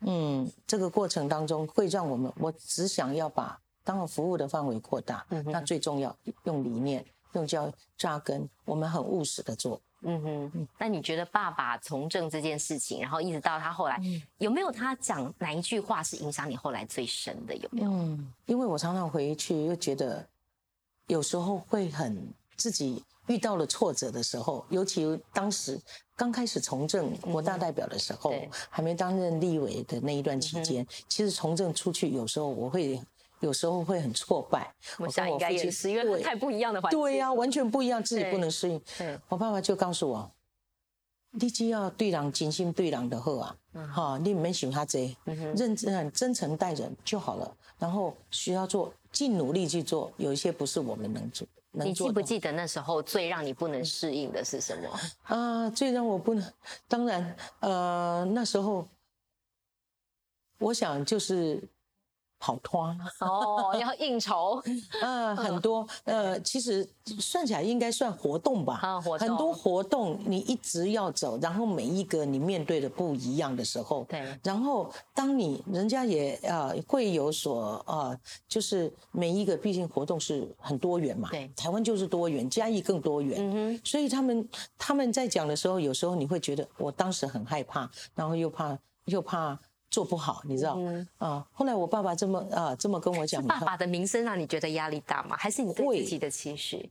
[0.00, 3.60] 嗯，这个过程当中会让我们，我只想要把。
[3.84, 9.80] 当我服务的范围扩大，那最重要用理念、用教扎根，我们很务实的做。
[10.06, 14.00] 嗯哼，那你觉得爸爸从政这件事情，然后一直到他后来，
[14.38, 17.54] 有没有他讲哪一句话是影响你后来最深的？
[17.56, 17.90] 有没有？
[17.90, 20.26] 嗯，因为我常常回去又觉得，
[21.06, 25.80] 有时候会很自己遇到了挫折的时候，尤其当时
[26.14, 28.34] 刚开始从政国大代表的时候，
[28.68, 33.00] 还没担任立委的那一段期间，其实从政出去有时候我会。
[33.44, 36.98] 有时候会很挫败，我想应该也是，因为太不一样的环境。
[36.98, 38.80] 对呀，完全不一样，自己不能适应。
[39.28, 40.30] 我爸爸就告诉我，
[41.32, 43.56] 你只要对人真心对人的好啊，
[43.94, 45.14] 哈，你没想他这，
[45.54, 47.54] 认真、真诚待人就好了。
[47.78, 50.10] 然后需要做，尽努力去做。
[50.16, 54.88] 有一些不是我们能做，你记不记得那时候最让你不能适应的是什么？
[55.36, 56.52] 啊，最让我不能，
[56.88, 58.88] 当然，呃，那时候，
[60.60, 61.62] 我想就是。
[62.44, 64.62] 跑团哦，要应酬，
[65.00, 66.86] 嗯，很多，呃，其实
[67.18, 78.14] 算起来应该算活动吧，啊，活动，很多活动你一直要走，然后每一个你面对的不一样的时候，对，然后当你人家也呃会有所呃，
[78.46, 89.58] 就是每一个毕竟活动是很多元嘛，对，台湾就是多元，嘉义更多元，嗯哼，所以他们他们在讲的时候，有时候你会觉得我当时很害怕，然后又怕又怕。
[89.94, 91.46] 做不好，你知道嗯啊？
[91.52, 95.36] 后来我爸爸这么啊这么跟我讲，爸爸的名声让你觉得压力大吗？
[95.36, 96.90] 还是你对自己的期许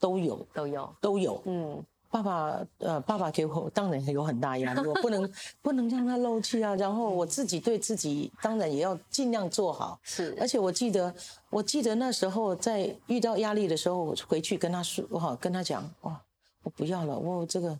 [0.00, 1.42] 都有都有都有？
[1.44, 6.74] 嗯，爸爸呃，爸爸给我当然有很大压力， 我不能不能让他漏气啊。
[6.76, 10.00] 然后我自己对自己当然也要尽量做好。
[10.02, 11.14] 是，而且我记得
[11.50, 16.18] 我记得那时候在遇到压力的时候，我回去跟他说哈，跟他讲哇，
[16.62, 17.78] 我不要了，我这个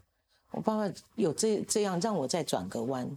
[0.51, 3.09] 我爸爸有这这样让我再转个弯，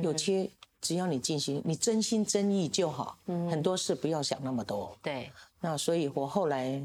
[0.00, 0.48] 有些。
[0.86, 3.18] 只要你尽心，你真心真意就好。
[3.26, 4.96] 嗯，很多事不要想那么多。
[5.02, 5.32] 对。
[5.60, 6.80] 那所以，我后来，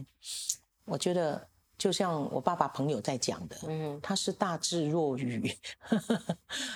[0.85, 1.47] 我觉得，
[1.81, 5.51] 就像我爸爸朋友在讲的，嗯，他是大智若愚。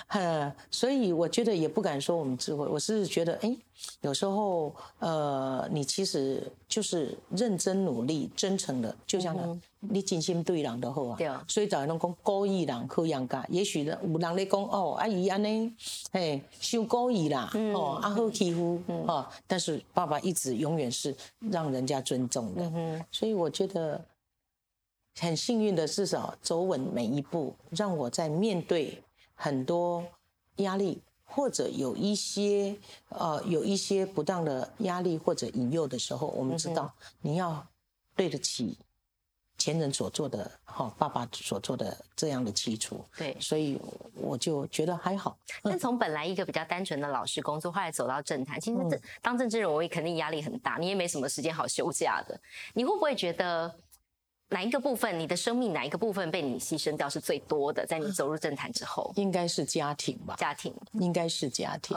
[0.08, 3.56] 呃，所以我觉得也不敢说我们智慧，我是觉得，哎，
[4.00, 9.36] 有时候，呃，你其实就是认真努力、真诚的，就像。
[9.88, 13.46] 你真心对人的好啊，对啊所以就系拢讲故意人可养家。
[13.48, 15.72] 也许呢，有人咧讲哦，阿姨安尼，
[16.10, 24.04] 嘿，修故意啦，哦，阿好欺负，哦，但是爸爸一直永远是让人家尊重的，所以我觉得
[25.18, 29.02] 很幸运的，至少走稳每一步，让我在面对
[29.34, 30.04] 很多
[30.56, 32.76] 压力或者有一些
[33.08, 37.66] 呃有一些不当的压力或者引诱的时候，我们知道你要
[38.14, 38.78] 对得起。
[39.58, 43.80] 前人所做的，哈，爸爸所做的这样的基础，对，所以
[44.12, 45.34] 我就觉得还好。
[45.62, 52.38] 但从本来一个比较单纯的老师工作，后来走到政坛，其实这当政治人物肯定压力很大，你也没什么时间好休假的。
[52.74, 53.74] 你会不会觉得
[54.48, 57.84] 哪一个部分，你的生命哪一个部分被你牺牲掉是最多的？
[57.84, 60.36] 在你走入政坛之后，应该是家庭吧？
[60.36, 61.96] 家庭应该是家庭。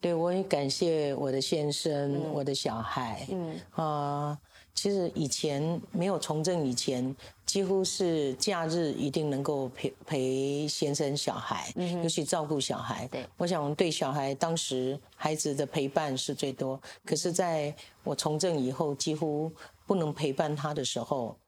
[0.00, 4.38] 对，我也感谢我的先生，我的小孩，嗯啊。
[4.74, 7.14] 其实以前没有从政以前，
[7.46, 13.06] 几乎是假日一定能够陪陪先生小孩，尤其照顾小孩。
[13.06, 16.78] 对，我想对小孩当时孩子的陪伴是最多。
[17.04, 19.48] 可是在我从政以后，几乎
[19.86, 21.38] 不能陪伴他的时候，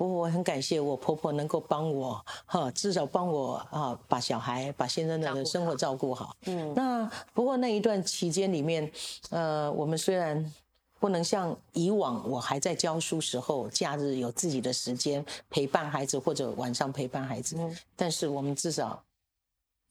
[0.00, 6.34] 不过我很感谢我婆婆能够帮我哈，至少帮我啊把小孩、把先生的生活照顾好。
[6.46, 8.90] 嗯，那不过那一段期间里面，
[9.28, 10.50] 呃，我们虽然
[10.98, 17.58] 不能像以往我还在教书时候，假日有自己的时间陪伴孩子或者晚上陪伴孩子，
[17.94, 19.04] 但是我们至少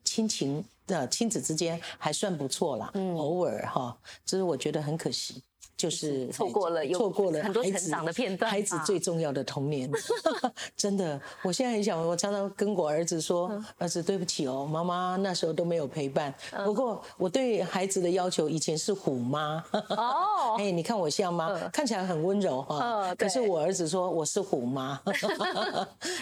[0.04, 2.90] 亲情的亲子之间还算不错啦。
[2.96, 3.96] 嗯，偶尔哈，
[4.26, 5.44] 这是我觉得很可惜。
[5.80, 9.90] 就是错过了，错过了很多成长的片段，孩子最重要的童年
[10.76, 11.20] 真的。
[11.42, 16.34] 我现在很想，我常常跟我儿子说：“儿子，对不起哦，妈妈那时候都没有陪伴。
[16.66, 19.64] 不过我对孩子的要求以前是虎妈。
[19.72, 21.58] 哦， 哎，你看我像吗？
[21.72, 23.16] 看起来很温柔哈。
[23.16, 25.00] 可是我儿子说我是虎妈。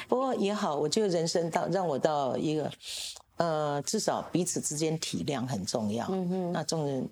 [0.07, 2.71] 不过也好，我觉得人生到让我到一个，
[3.37, 6.05] 呃，至少彼此之间体谅很重要。
[6.11, 7.09] 嗯哼，那众人。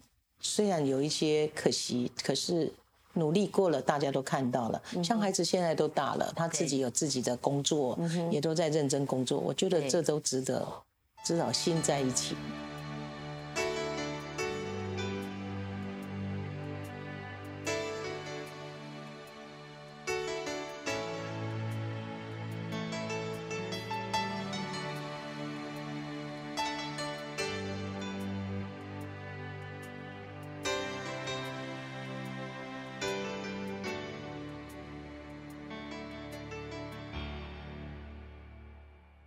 [0.48, 2.72] 虽然有一些可惜，可是
[3.14, 4.80] 努力过了，大家都看到了。
[5.04, 7.98] 像孩子现在都大了，他自己有自己的工作，
[8.30, 9.40] 也都在认真工作。
[9.40, 10.66] 我觉得这都值得，
[11.26, 12.36] 至少心在一起。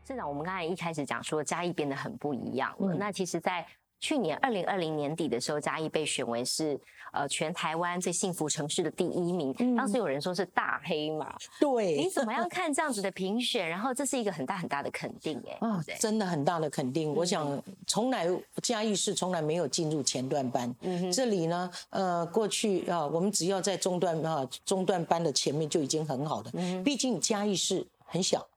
[0.09, 2.94] 市长，我们刚才一开始讲说嘉义变得很不一样了。
[2.94, 3.66] 那其实，在
[4.01, 6.81] 去年二零二零年底的时候，嘉义被选为是
[7.12, 9.53] 呃全台湾最幸福城市的第一名。
[9.77, 11.37] 当时有人说是大黑马。
[11.61, 13.68] 对，你怎么样看这样子的评选？
[13.68, 17.14] 然后这是一个很大很大的肯定，哎，啊，真的很大的肯定。
[17.14, 18.27] 我想，从来
[18.62, 20.75] 嘉义市从来没有进入前段班。
[20.81, 26.51] 嗯这里呢，呃，过去啊，我们只要在中段啊中段班的前面就已经很好的。
[26.55, 26.83] 嗯。
[26.83, 28.49] 毕竟嘉义市很小。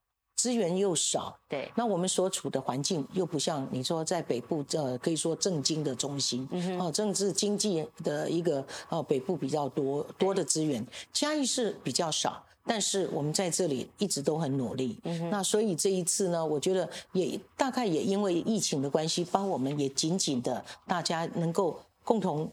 [0.41, 6.49] 资源又少，对，那我们所处的环境又不像你说在北部，呃，可以说政经的中心，
[6.79, 22.51] 哦，政治经济的一个，哦，北部比较多多的资源，嘉义是比较少，但是我们在这里一直都很努力，嗯那所以这一次呢，我觉得也大概也因为疫情的关系，帮我们也紧紧的大家能够共同。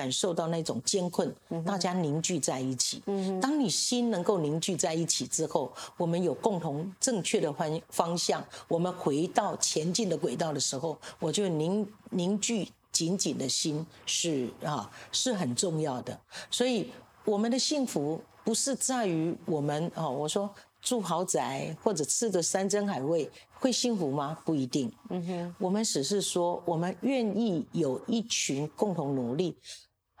[0.00, 1.30] 感受到那种艰困，
[1.62, 3.02] 大家凝聚在一起。
[3.38, 16.18] 当你心能够凝聚在一起之后，我们有共同正确的方方向，我们回到前进的轨道的时候，我就凝凝聚紧紧的心是啊是很重要的。
[16.50, 16.90] 所以
[17.26, 20.48] 我们的幸福不是在于我们哦，我说
[20.80, 24.38] 住豪宅或者吃的山珍海味会幸福吗？
[24.46, 24.90] 不一定。
[25.10, 29.54] 嗯哼，我们只是说我们愿意有一群共同努力。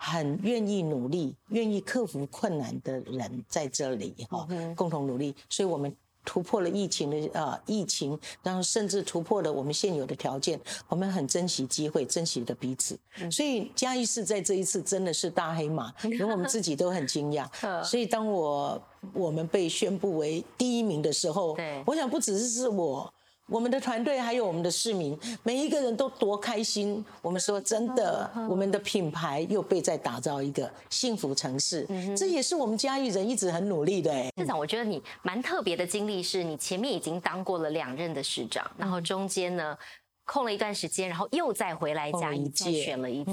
[0.02, 10.58] 很愿意努力、愿意克服困难的人在这里哈，共同努力，所以我们突破了疫情的啊疫情，然后甚至突破了我们现有的条件，
[10.88, 12.98] 我们很珍惜机会，珍惜的彼此。
[13.30, 17.46] 所以嘉义市在这一次真的是大黑马， 连我们自己都很惊讶。
[17.84, 18.82] 所以当我
[19.12, 23.12] 我们被宣布为第一名的时候，我想不只是是我。
[23.50, 27.04] 我们的团队还有我们的市民，每一个人都多开心。
[27.20, 31.84] 我们说真的，我们的品牌又被在打造一个幸福城市，
[32.16, 34.12] 这也是我们嘉义人一直很努力的。
[34.12, 39.76] 哎，市长，我觉得你蛮特别的经历，是你前面已经当过了两任的市长，然后中间呢
[40.24, 43.30] 空了一段时间，然后又再回来嘉义再选了一次。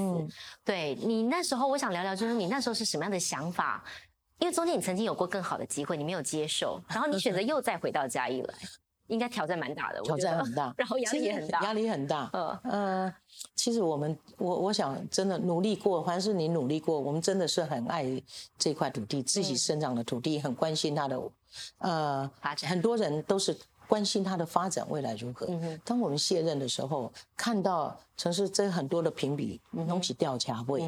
[0.64, 3.84] 对你那时候，我想聊聊，就是你那时候是什么样的想法？
[4.40, 8.54] 因为中间你曾经有过更好的机会，你没有接受，然后你选择又再回到嘉义来。
[9.08, 12.30] 应该挑战蛮大的，挑战很大， 然后压力也很大，压力很大。
[12.32, 13.14] 嗯呃，
[13.54, 18.04] 其实我们我我想真的努力过，凡是你努力过，我们真的是很爱
[18.58, 21.20] 这块土地，自己生长的土地，很关心它的
[21.78, 22.70] 呃发展。
[22.70, 25.46] 很多人都是关心它的发展未来如何。
[25.84, 30.82] 当我们卸任的时候，看到城市这很多的评比弄起吊桥位。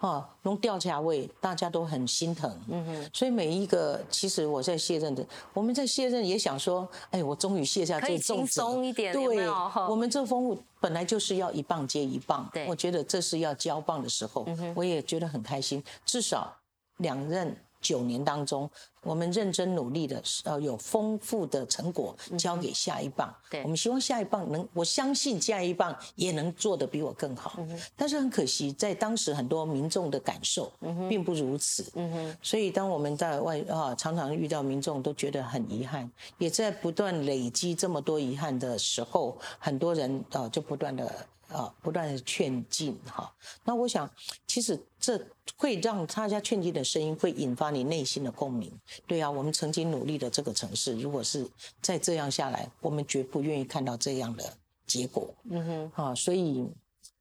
[0.00, 2.50] 哈，弄掉价位，大家都很心疼。
[2.68, 9.12] 嗯哼，所以每一个，其实我在卸任的，我们在卸任也想说，哎，我终于卸下这重责，松一点。
[9.12, 9.46] 对，
[9.86, 12.48] 我们这风物本来就是要一棒接一棒。
[12.50, 15.84] 对，我觉得这是要交棒的时候，我也觉得很开心。
[16.06, 16.56] 至少
[16.96, 17.54] 两任。
[17.80, 18.68] 九年当中，
[19.02, 23.34] 我们认真努力的，呃，有丰富的成果交给下一棒。
[23.50, 27.58] 对，我们希望下一棒能，我相信下一棒也能做得比我更好。
[27.96, 30.70] 但是很可惜，在当时很多民众的感受
[31.08, 31.90] 并不如此。
[31.94, 32.36] 嗯哼。
[32.42, 41.10] 所以当我们在外啊，常常遇到民众都觉得很遗憾，也在不断累积这么多遗憾的时候，很多人啊就不断的。
[41.52, 43.32] 啊，不断的劝进哈。
[43.64, 44.08] 那我想，
[44.46, 45.20] 其实这
[45.56, 48.72] 会让大家劝进的声音会引发你内心的共鸣。
[49.06, 51.48] 对啊，我们曾经努力的这个城市，如果是
[51.82, 55.34] 再这样下来，我们绝不愿意看到这样的结果。
[55.50, 56.68] 嗯哼，啊，所以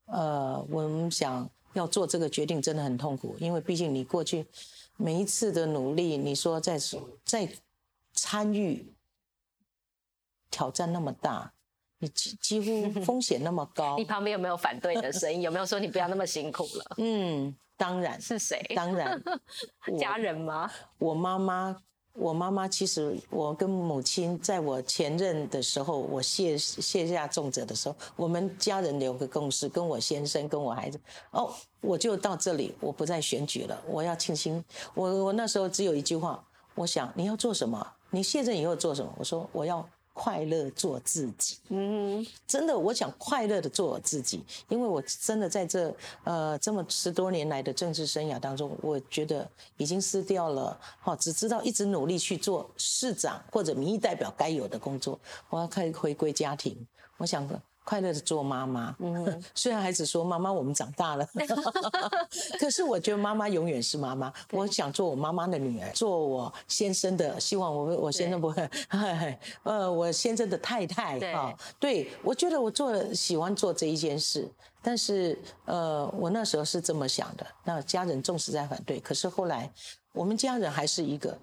[0.06, 4.46] 呃，我们想要做这个决定真的很痛苦，因为毕竟你过去
[4.98, 6.80] 每一次的努力，你说在
[7.26, 7.50] 在
[8.14, 8.94] 参与
[10.52, 11.54] 挑战那么大。
[12.00, 15.42] 你几几乎 风险那么高，你旁边有没有反对的声音？
[15.42, 16.96] 有没有说你不要那么辛苦了？
[16.98, 18.60] 嗯，当然是谁？
[18.76, 19.22] 当然，
[20.00, 20.72] 家人吗？
[20.98, 21.76] 我妈妈，
[22.14, 31.00] 我妈妈其实我跟母亲在我前任的时候，我卸卸下重责的时候，我们家人有个共识，跟我先生跟我孩子，
[31.32, 34.64] 哦，我就到这里，我不再选举了，我要庆幸。
[34.94, 36.42] 我我那时候只有一句话，
[36.76, 37.86] 我想你要做什么？
[38.12, 39.14] 你卸任以后做什么？
[39.18, 39.86] 我说我要。
[40.22, 45.96] 快乐做自己，嗯，真的，我想快乐的做我自己，因为我真的在这
[46.26, 55.18] 呃这么十多年来的政治生涯当中，我觉得已经失掉了，哈，只知道一直努力去做市长或者民意代表该有的工作，
[55.50, 57.48] 我要开始回归家庭，我想。
[57.84, 61.28] 快乐的做妈妈，嗯， 虽然孩子说妈妈我们长大了，
[62.60, 64.32] 可是我觉得妈妈永远是妈妈。
[64.52, 68.70] 我想做我妈妈的女儿，做我先生的，希望我我先生不会，
[69.64, 74.48] 呃，我先生的太太啊，对我觉得我做了喜欢做这一件事，
[74.84, 79.72] 但是呃，我那时候是这么想的，那家人重视在反对，可是后来
[80.14, 81.36] 我们家人还是一个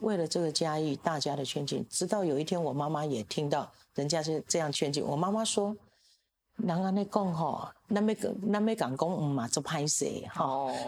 [0.00, 3.70] 为了这个家义大家的劝进，直到有一天我妈妈也听到。
[3.96, 5.76] 人家是这样劝进我妈妈说
[6.56, 10.44] ：“人安尼讲吼，那没那没敢讲，嗯嘛，就拍谁哈？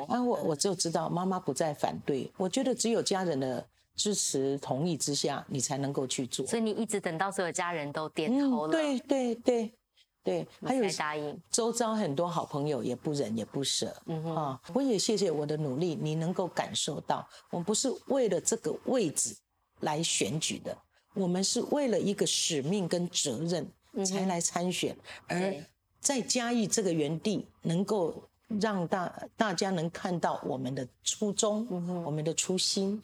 [0.09, 2.31] 啊，我我就知道妈妈不再反对。
[2.37, 6.47] 我觉得只有家人的支持同意之下，你才能够去做。
[6.47, 9.75] 所以你一直等到所有家人都点头了，对对对
[10.23, 11.41] 对，还有答应。
[11.51, 19.35] 周遭很多好朋友也不忍也不舍，嗯哼，啊，我也谢谢我的努力，你能够感受到，我们不是为了这个位置
[19.81, 20.77] 来选举的。”
[21.15, 23.69] 我们是为了一个使命跟责任
[24.05, 24.97] 才来参选，
[25.27, 25.53] 而
[26.01, 28.23] 在嘉义这个园地，能够
[28.61, 31.67] 让大大家能看到我们的初衷，
[32.05, 33.03] 我们的初心，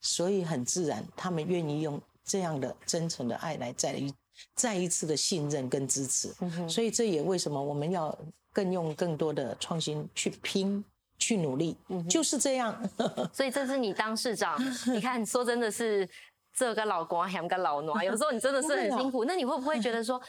[0.00, 4.12] 所以很自然，他们愿意用这样的真诚的爱来再一
[4.56, 6.34] 再一次的信任跟支持。
[6.68, 8.18] 所以这也为什么我们要
[8.52, 10.84] 更用更多的创新去拼
[11.18, 11.76] 去努力，
[12.10, 12.76] 就是这样。
[13.32, 14.58] 所以这是你当市长，
[14.92, 16.08] 你看说真的是。
[16.54, 19.24] 这个老公还个老奴，有时候你真的是很辛苦。
[19.24, 20.28] 那你会不会觉得说，哎，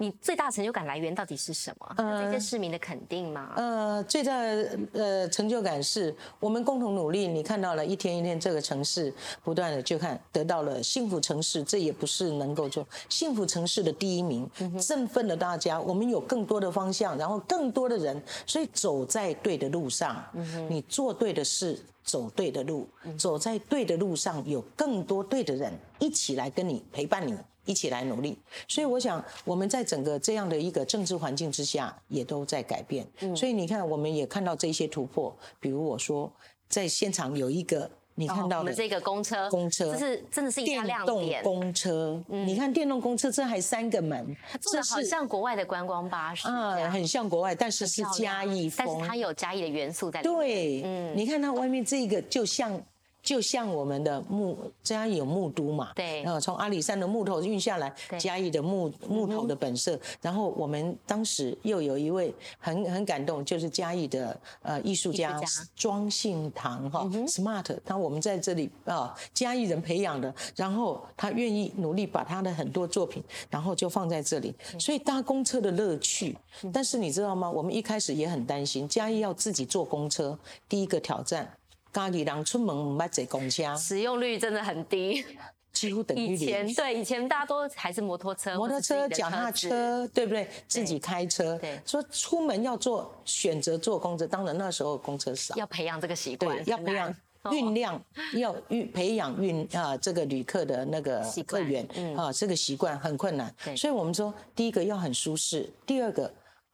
[0.00, 1.94] 你最大成就感来源到底是什么？
[1.98, 3.52] 这些市民的肯定吗？
[3.54, 7.28] 呃，最大的呃成就感是我们共同努力。
[7.28, 9.12] 你看到了一天一天这个城市
[9.44, 14.48] 不断的就看得到了幸福城市，这也不是能够做幸福城市的第一名，
[14.80, 15.78] 振奋了大家。
[15.78, 20.24] 我们有更多的方向，然后更多的人，所以走在对的路上，
[20.70, 21.78] 你做对的事。
[22.02, 27.36] 走对的路，走在对的路上，有更多对的人一起来跟你陪伴你，
[27.70, 28.36] 一起来努力。
[28.66, 33.06] 所以我想，我们在整个这样的一个政治环境之下，也都在改变。
[33.36, 35.34] 所以你看，我们也看到这些突破。
[35.60, 36.30] 比如我说，
[36.68, 37.88] 在现场有一个。
[38.16, 41.42] 你看到的这个公车，公车这是真的是一大亮点。
[41.42, 50.28] 公车，你看电动公车，这还三个门，这好像国外的观光巴士，嗯，很像国外，但是是嘉义风，但是它有嘉义的元素在里。
[50.28, 52.78] 对，嗯，你看它外面这个就像。
[53.22, 59.98] 就像我们的木嘉义有木都嘛，对，然后从阿里山的木头运下来，嘉义的木木头的本色。
[60.20, 65.40] 然后我们当时又有一位很很感动，就是嘉义的呃艺术家
[65.76, 67.78] 庄信堂哈，smart。
[67.84, 74.54] 他我们在这里啊，嘉义人培养的，然后他愿意努力把他的很多作品，然后就放在这里。
[74.78, 76.36] 所以搭公车的乐趣，
[76.72, 77.50] 但是你知道吗？
[77.50, 81.50] 我们一开始也很担心嘉义要自己坐公车，第一个挑战。
[81.92, 85.24] 家里人出门唔捌坐公车，使用率真的很低，
[85.72, 86.34] 几乎等于零。
[86.34, 90.48] 以前对以前大家都还是摩托车、摩托车、脚踏车，对不对？
[90.68, 91.58] 自己开车。
[91.58, 97.14] 对，说出门要坐选择坐公车，当然那时候公车少，要培养这个习惯，要培养
[97.50, 98.00] 运量，
[98.34, 101.84] 要运培养运啊这个旅客的那个客源
[102.16, 103.52] 啊这个习惯很困难。
[103.76, 106.32] 所以我们说第一个要很舒适，第二个。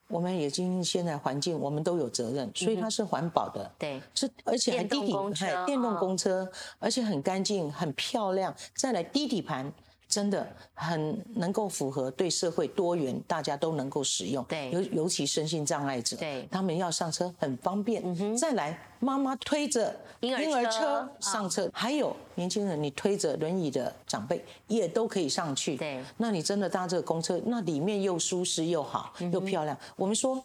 [0.08, 6.48] 我们已经现在环境，我们都有责任，所以它是环保的，对，是而且很低底盘，电动公车，
[6.78, 9.72] 而且很干净、很漂亮，再来低底盘。
[10.08, 14.44] 真的很能够符合对社会多元，大家都能够使用。
[14.44, 18.36] 对，尤尤其身心障碍者，对，他们要上车很方便。
[18.36, 25.76] 再来，妈妈推着婴儿车上车，还有年轻人，你推着轮椅的长辈也都可以上去。
[25.76, 29.76] 对，那你真的搭这个公车，那里面又舒适又好，又漂亮。
[29.96, 30.44] 我们说。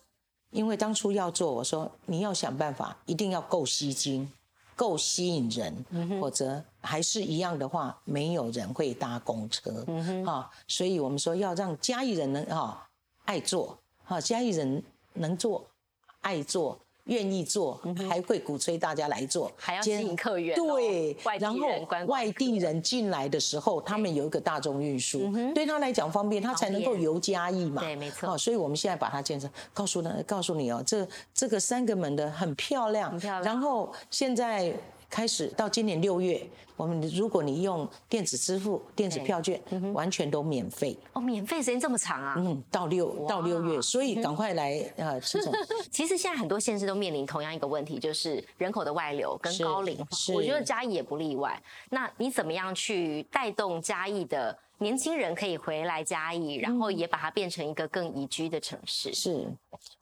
[0.52, 4.30] 因为当初要做，我说你要想办法，一定要够吸睛，
[4.82, 5.86] 够吸引人，
[6.20, 9.86] 或者还是一样的话，没有人会搭公车。
[10.26, 12.90] 哈，所以我们说要让嘉义人能哈
[13.26, 15.64] 爱做，哈嘉义人能做，
[16.22, 16.80] 爱做。
[17.06, 17.80] 愿意做，
[18.10, 20.56] 还会鼓吹大家来做，还要吸引客源。
[20.56, 21.68] 对，然后
[22.06, 27.82] 外地人进来的时候，他们有一个大众运输，对他来讲方便，他才能够游嘉义嘛。
[27.82, 28.38] 对，没错。
[28.38, 33.44] 所以我们现在把它建成，告诉呢，告诉你哦，这这个三个门的很漂亮，很漂亮。
[33.44, 34.74] 然后现在。
[35.12, 36.42] 开始到今年六月，
[36.78, 39.62] 我们如果你用电子支付、电子票券，
[39.94, 40.98] 完全都免费。
[41.12, 42.36] 哦，免费时间这么长啊？
[42.38, 45.54] 嗯，到六到六月，所以赶快来呃，陈总。
[45.92, 50.06] 其实现在很多县市都面临同样一个问题，就是人口的外流跟高龄化。
[50.34, 51.62] 我觉得嘉义也不例外。
[51.90, 59.14] 那你怎么样去带动嘉义的年轻人可以回来嘉义，然后也把它变成一个更宜居的城市？
[59.14, 59.46] 是，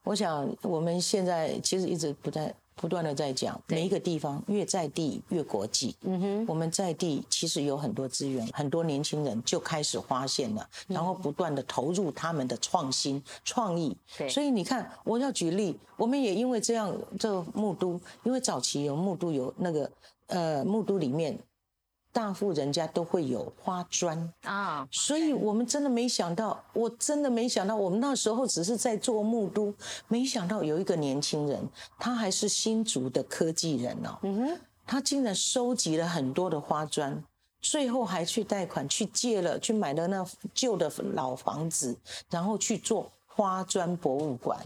[0.03, 2.53] 我想我们现在其实一直不在。
[2.79, 5.93] 不断的在讲，每一个地方越在地越国际。
[6.03, 13.97] 嗯哼，我们在地其实有很多资源，很多年轻人就开始发现了，然后不断的投入他们的创新创意。
[14.17, 19.91] 对，所以你看，我要举例，我们也因为这样，这木都，因为早期有木都有那个
[20.27, 21.37] 呃木都里面。
[22.11, 24.33] 大户人家都会有花砖。
[24.43, 29.73] 啊，所以我们真的没想到，我真的没想到，我们那时候只是在做木都，
[30.07, 37.23] 没想到有一个年轻人，他还是新竹的科技人哦，嗯哼，他竟然收集了很多的花砖，
[37.61, 41.95] 最后还去贷款去借了，去买了那旧的老房子，
[42.29, 44.59] 然后去做花砖博物馆。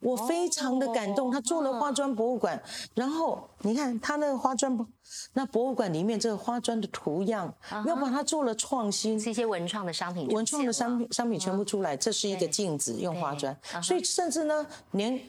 [0.00, 2.60] 我非常的感动，他做了花砖博物馆，
[2.94, 4.86] 然后你看他那个花砖博，
[5.32, 7.52] 那博物馆里面这个花砖的图样，
[7.84, 15.20] 又把它做了创新，是一些文创的商品，文创的商品商品全部出来，这是一个镜子，用花砖，所以甚至呢，连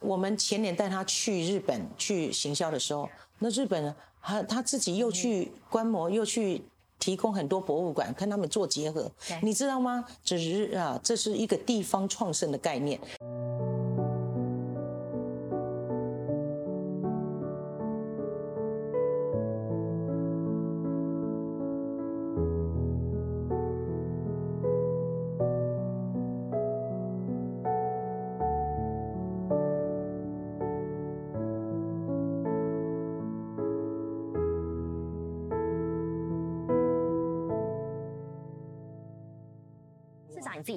[0.00, 3.08] 我们前年带他去日本去行销的时候，
[3.38, 6.64] 那日本他他自己又去观摩，又去
[6.98, 9.08] 提供很多博物馆跟他们做结合，
[9.42, 10.04] 你知道吗？
[10.24, 13.00] 只是啊，这是一个地方创生的概念。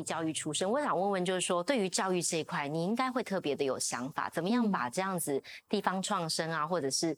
[0.03, 7.17] 教育出身，我想问问，就是说，对于教育这一块，你应该会特别的有想法，怎么样把这样子地方创生啊，或者是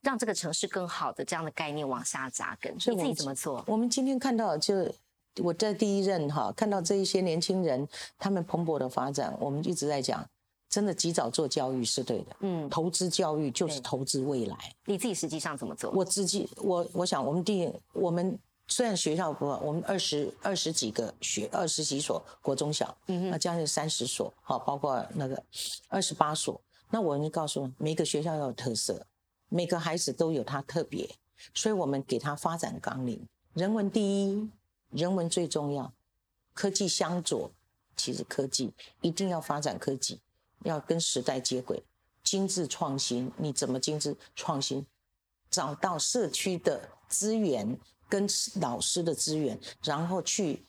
[0.00, 2.74] 让这个城市更好的这样的概念往下扎根？
[2.74, 3.64] 你自己怎么做？
[3.66, 4.74] 我们今天看到，就
[5.42, 7.86] 我在第一任哈，看到这一些年轻人
[8.18, 10.24] 他们蓬勃的发展，我们一直在讲，
[10.68, 12.36] 真的及早做教育是对的。
[12.40, 14.56] 嗯，投资教育就是投资未来。
[14.84, 15.90] 你自己实际上怎么做？
[15.92, 18.38] 我自己，我我想，我们第我们。
[18.72, 25.42] 虽然学校不，我们二十二十几个学二十几所国中小，嗯那将近三十所，好，包括那个
[25.88, 26.58] 二十八所。
[26.88, 29.06] 那我就告诉每个学校要有特色，
[29.50, 31.06] 每个孩子都有他特别，
[31.52, 34.48] 所以我们给他发展纲领：人文第一，
[34.88, 35.92] 人文最重要，
[36.54, 37.50] 科技相左。
[37.94, 40.18] 其实科技一定要发展科技，
[40.64, 41.82] 要跟时代接轨，
[42.24, 43.30] 精致创新。
[43.36, 44.86] 你怎么精致创新？
[45.50, 47.78] 找到社区的资源。
[48.12, 48.28] 跟
[48.60, 50.62] 老师的资源，然后去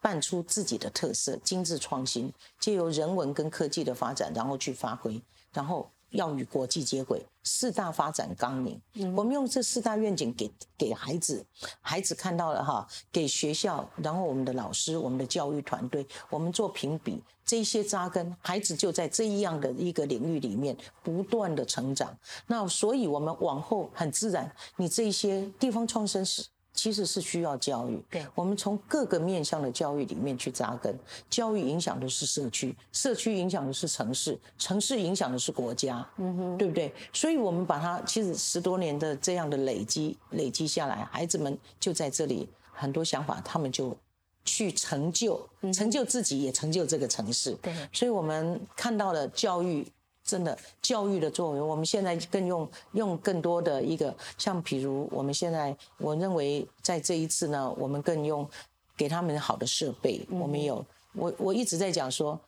[0.00, 5.20] 办出自己的特色，精致创新，借由人文跟科技的发展，然后去发挥，
[5.52, 7.26] 然后要与国际接轨。
[7.42, 8.80] 四大发展纲领，
[9.14, 11.44] 我们用这四大愿景给给孩子，
[11.82, 22.16] 孩子看到了哈，给学校，然后我们的老师，我们的教育团队，我们做评比，这些扎根，孩子就在这一样的一个领域里面不断的成长。
[22.46, 26.46] 那所以，我们往后很自然，你这些地方创生是。
[26.78, 30.96] 其实是需要教育，对，我们从各个面向的教育里面去扎根。
[31.28, 36.94] 教育影响的是社区，社区影响的是城市，城市影响的是国家，嗯哼，对不对？
[37.12, 43.96] 所以，我们把它其实十多年的这样的累积累积下来，孩子们就在这里很多想法，他们就
[44.44, 47.54] 去成就，成就自己，也成就这个城市。
[47.60, 49.84] 对，所以我们看到了教育。
[50.28, 58.46] 真的教育的作用，我们现在更用用更多的一个，像比如我们现在，我认为在这一次呢，我们更用
[58.94, 60.20] 给他们好的设备。
[60.30, 62.38] 我们有我我一直在讲说，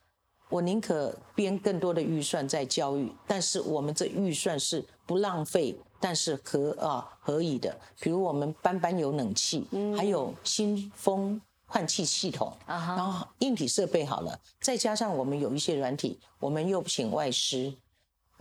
[0.50, 7.74] 我宁可编更多的预算在教育，但是我们这预算是不浪费，但是可啊可以的。
[7.98, 9.66] 比如我们班班有冷气，
[9.96, 11.40] 还有新风
[11.70, 17.72] 换气系统，然后硬体设备好了，再加上我们有一些软体，我们又请外师。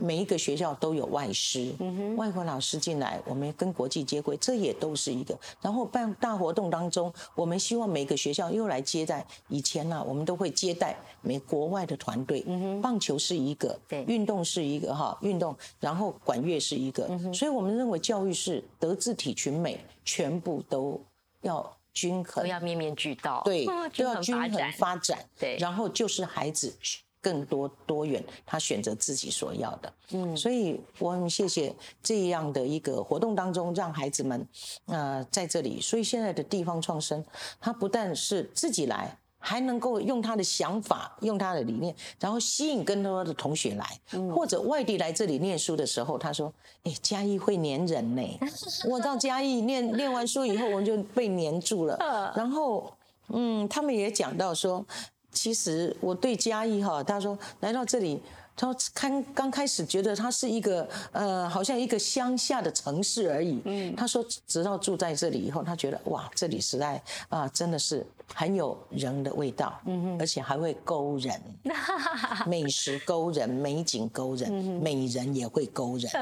[0.02, 1.74] 每一个学校都有外师，
[2.16, 5.38] 外国老师进来，我们跟国际接轨，这也都是一个。
[5.60, 9.26] 然后办大活动当中，我们希望每个学校又来接待。
[9.48, 12.42] 以前呢，我们都会接待美国外的团队。
[12.80, 17.06] 棒球是一个，对，运动是一个哈，运动，然后管乐是一个。
[17.34, 20.98] 所以我们认为教育是德智体群美，全部都
[21.42, 25.24] 要均衡，都要面面俱到，对，都要均衡发展。
[25.38, 26.76] 对，然后就是孩子。
[27.22, 31.70] 更多多元，他选择自己所要的，嗯，所以我很谢谢
[32.02, 34.48] 这样的一个活动当中，让孩子们，
[34.86, 37.22] 呃，在这里，所以现在的地方创生，
[37.60, 44.00] 他不但是自己来，还能够用他的想法，用他的理念，然后吸引更多的同学来，
[44.32, 46.52] 或者外地来这里念书的时候，他说，
[46.84, 48.22] 哎，嘉义会黏人呢，
[48.88, 51.96] 我到嘉义念念完书以后，我就被黏住了，
[52.36, 52.92] 然后，
[53.28, 54.84] 嗯，他们也讲到说。
[55.32, 58.20] 其实我对嘉义哈，他说来到这里，
[58.60, 63.58] 他说刚刚开始觉得它是一个呃，好像一个乡下的城市而已。
[63.64, 71.40] 嗯，他说直到住在这里以后，他觉得哇，这里实在啊，真的是很有人的味道，嗯哼，而且还会勾人，
[72.46, 76.12] 美食勾人，美景勾人，美人也会勾人，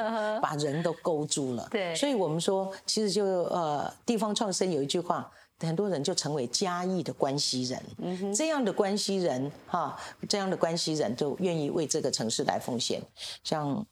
[0.41, 1.67] 把人都勾住了。
[1.73, 5.29] 对，所以我们说，其实就呃，地方创生有一句话。
[5.61, 9.99] 很多人就成为嘉义的关系人，这样的关系人哈，
[10.29, 13.03] 这样的关系人就愿意为这个城市来奉献。
[13.43, 13.85] 像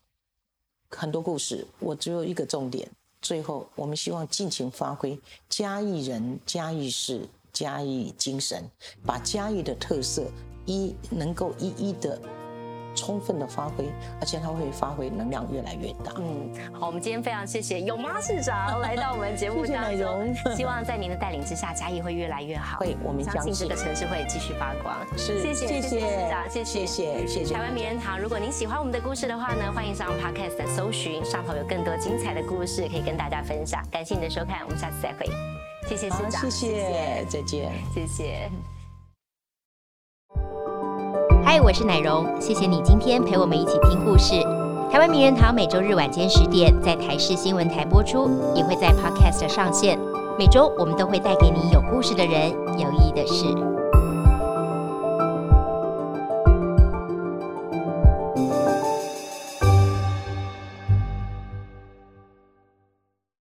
[0.88, 2.88] 很多故事，我只有一个重点，
[3.20, 8.62] 最后我们希望尽情发挥嘉义人、嘉义市、嘉义精神，
[9.04, 10.24] 把嘉义的特色
[10.66, 12.20] 一能够一一的。
[12.96, 13.84] 充分的发挥，
[14.20, 16.12] 而且它会发挥能量越来越大。
[16.16, 22.78] 嗯，好，我们今天非常谢谢有妈市长来到我们节目当中， 希望在您的带领之下，嘉义会越来越好。
[22.78, 24.96] 会，我们相信这个城市会继续发光。
[25.16, 28.18] 是，谢谢，谢谢市长，谢谢，谢谢，台湾名人堂。
[28.18, 33.82] 如果您喜欢我们的故事的话呢，欢迎上 Podcast 搜寻，上头有更多精彩的故事可以跟大家分享。
[33.90, 35.26] 感谢你的收看，我们下次再会。
[35.88, 38.75] 谢谢市长，谢谢，再见，谢谢。
[41.48, 44.34] 嗨，我是奶蓉，谢谢你今天陪我们一起听故事。
[44.90, 49.96] 台湾名人堂每周日晚间十点在台视新闻台播出，也会在 Podcast 上线。
[50.36, 53.75] 每周我们都会带给你有故事的人，有意义的事。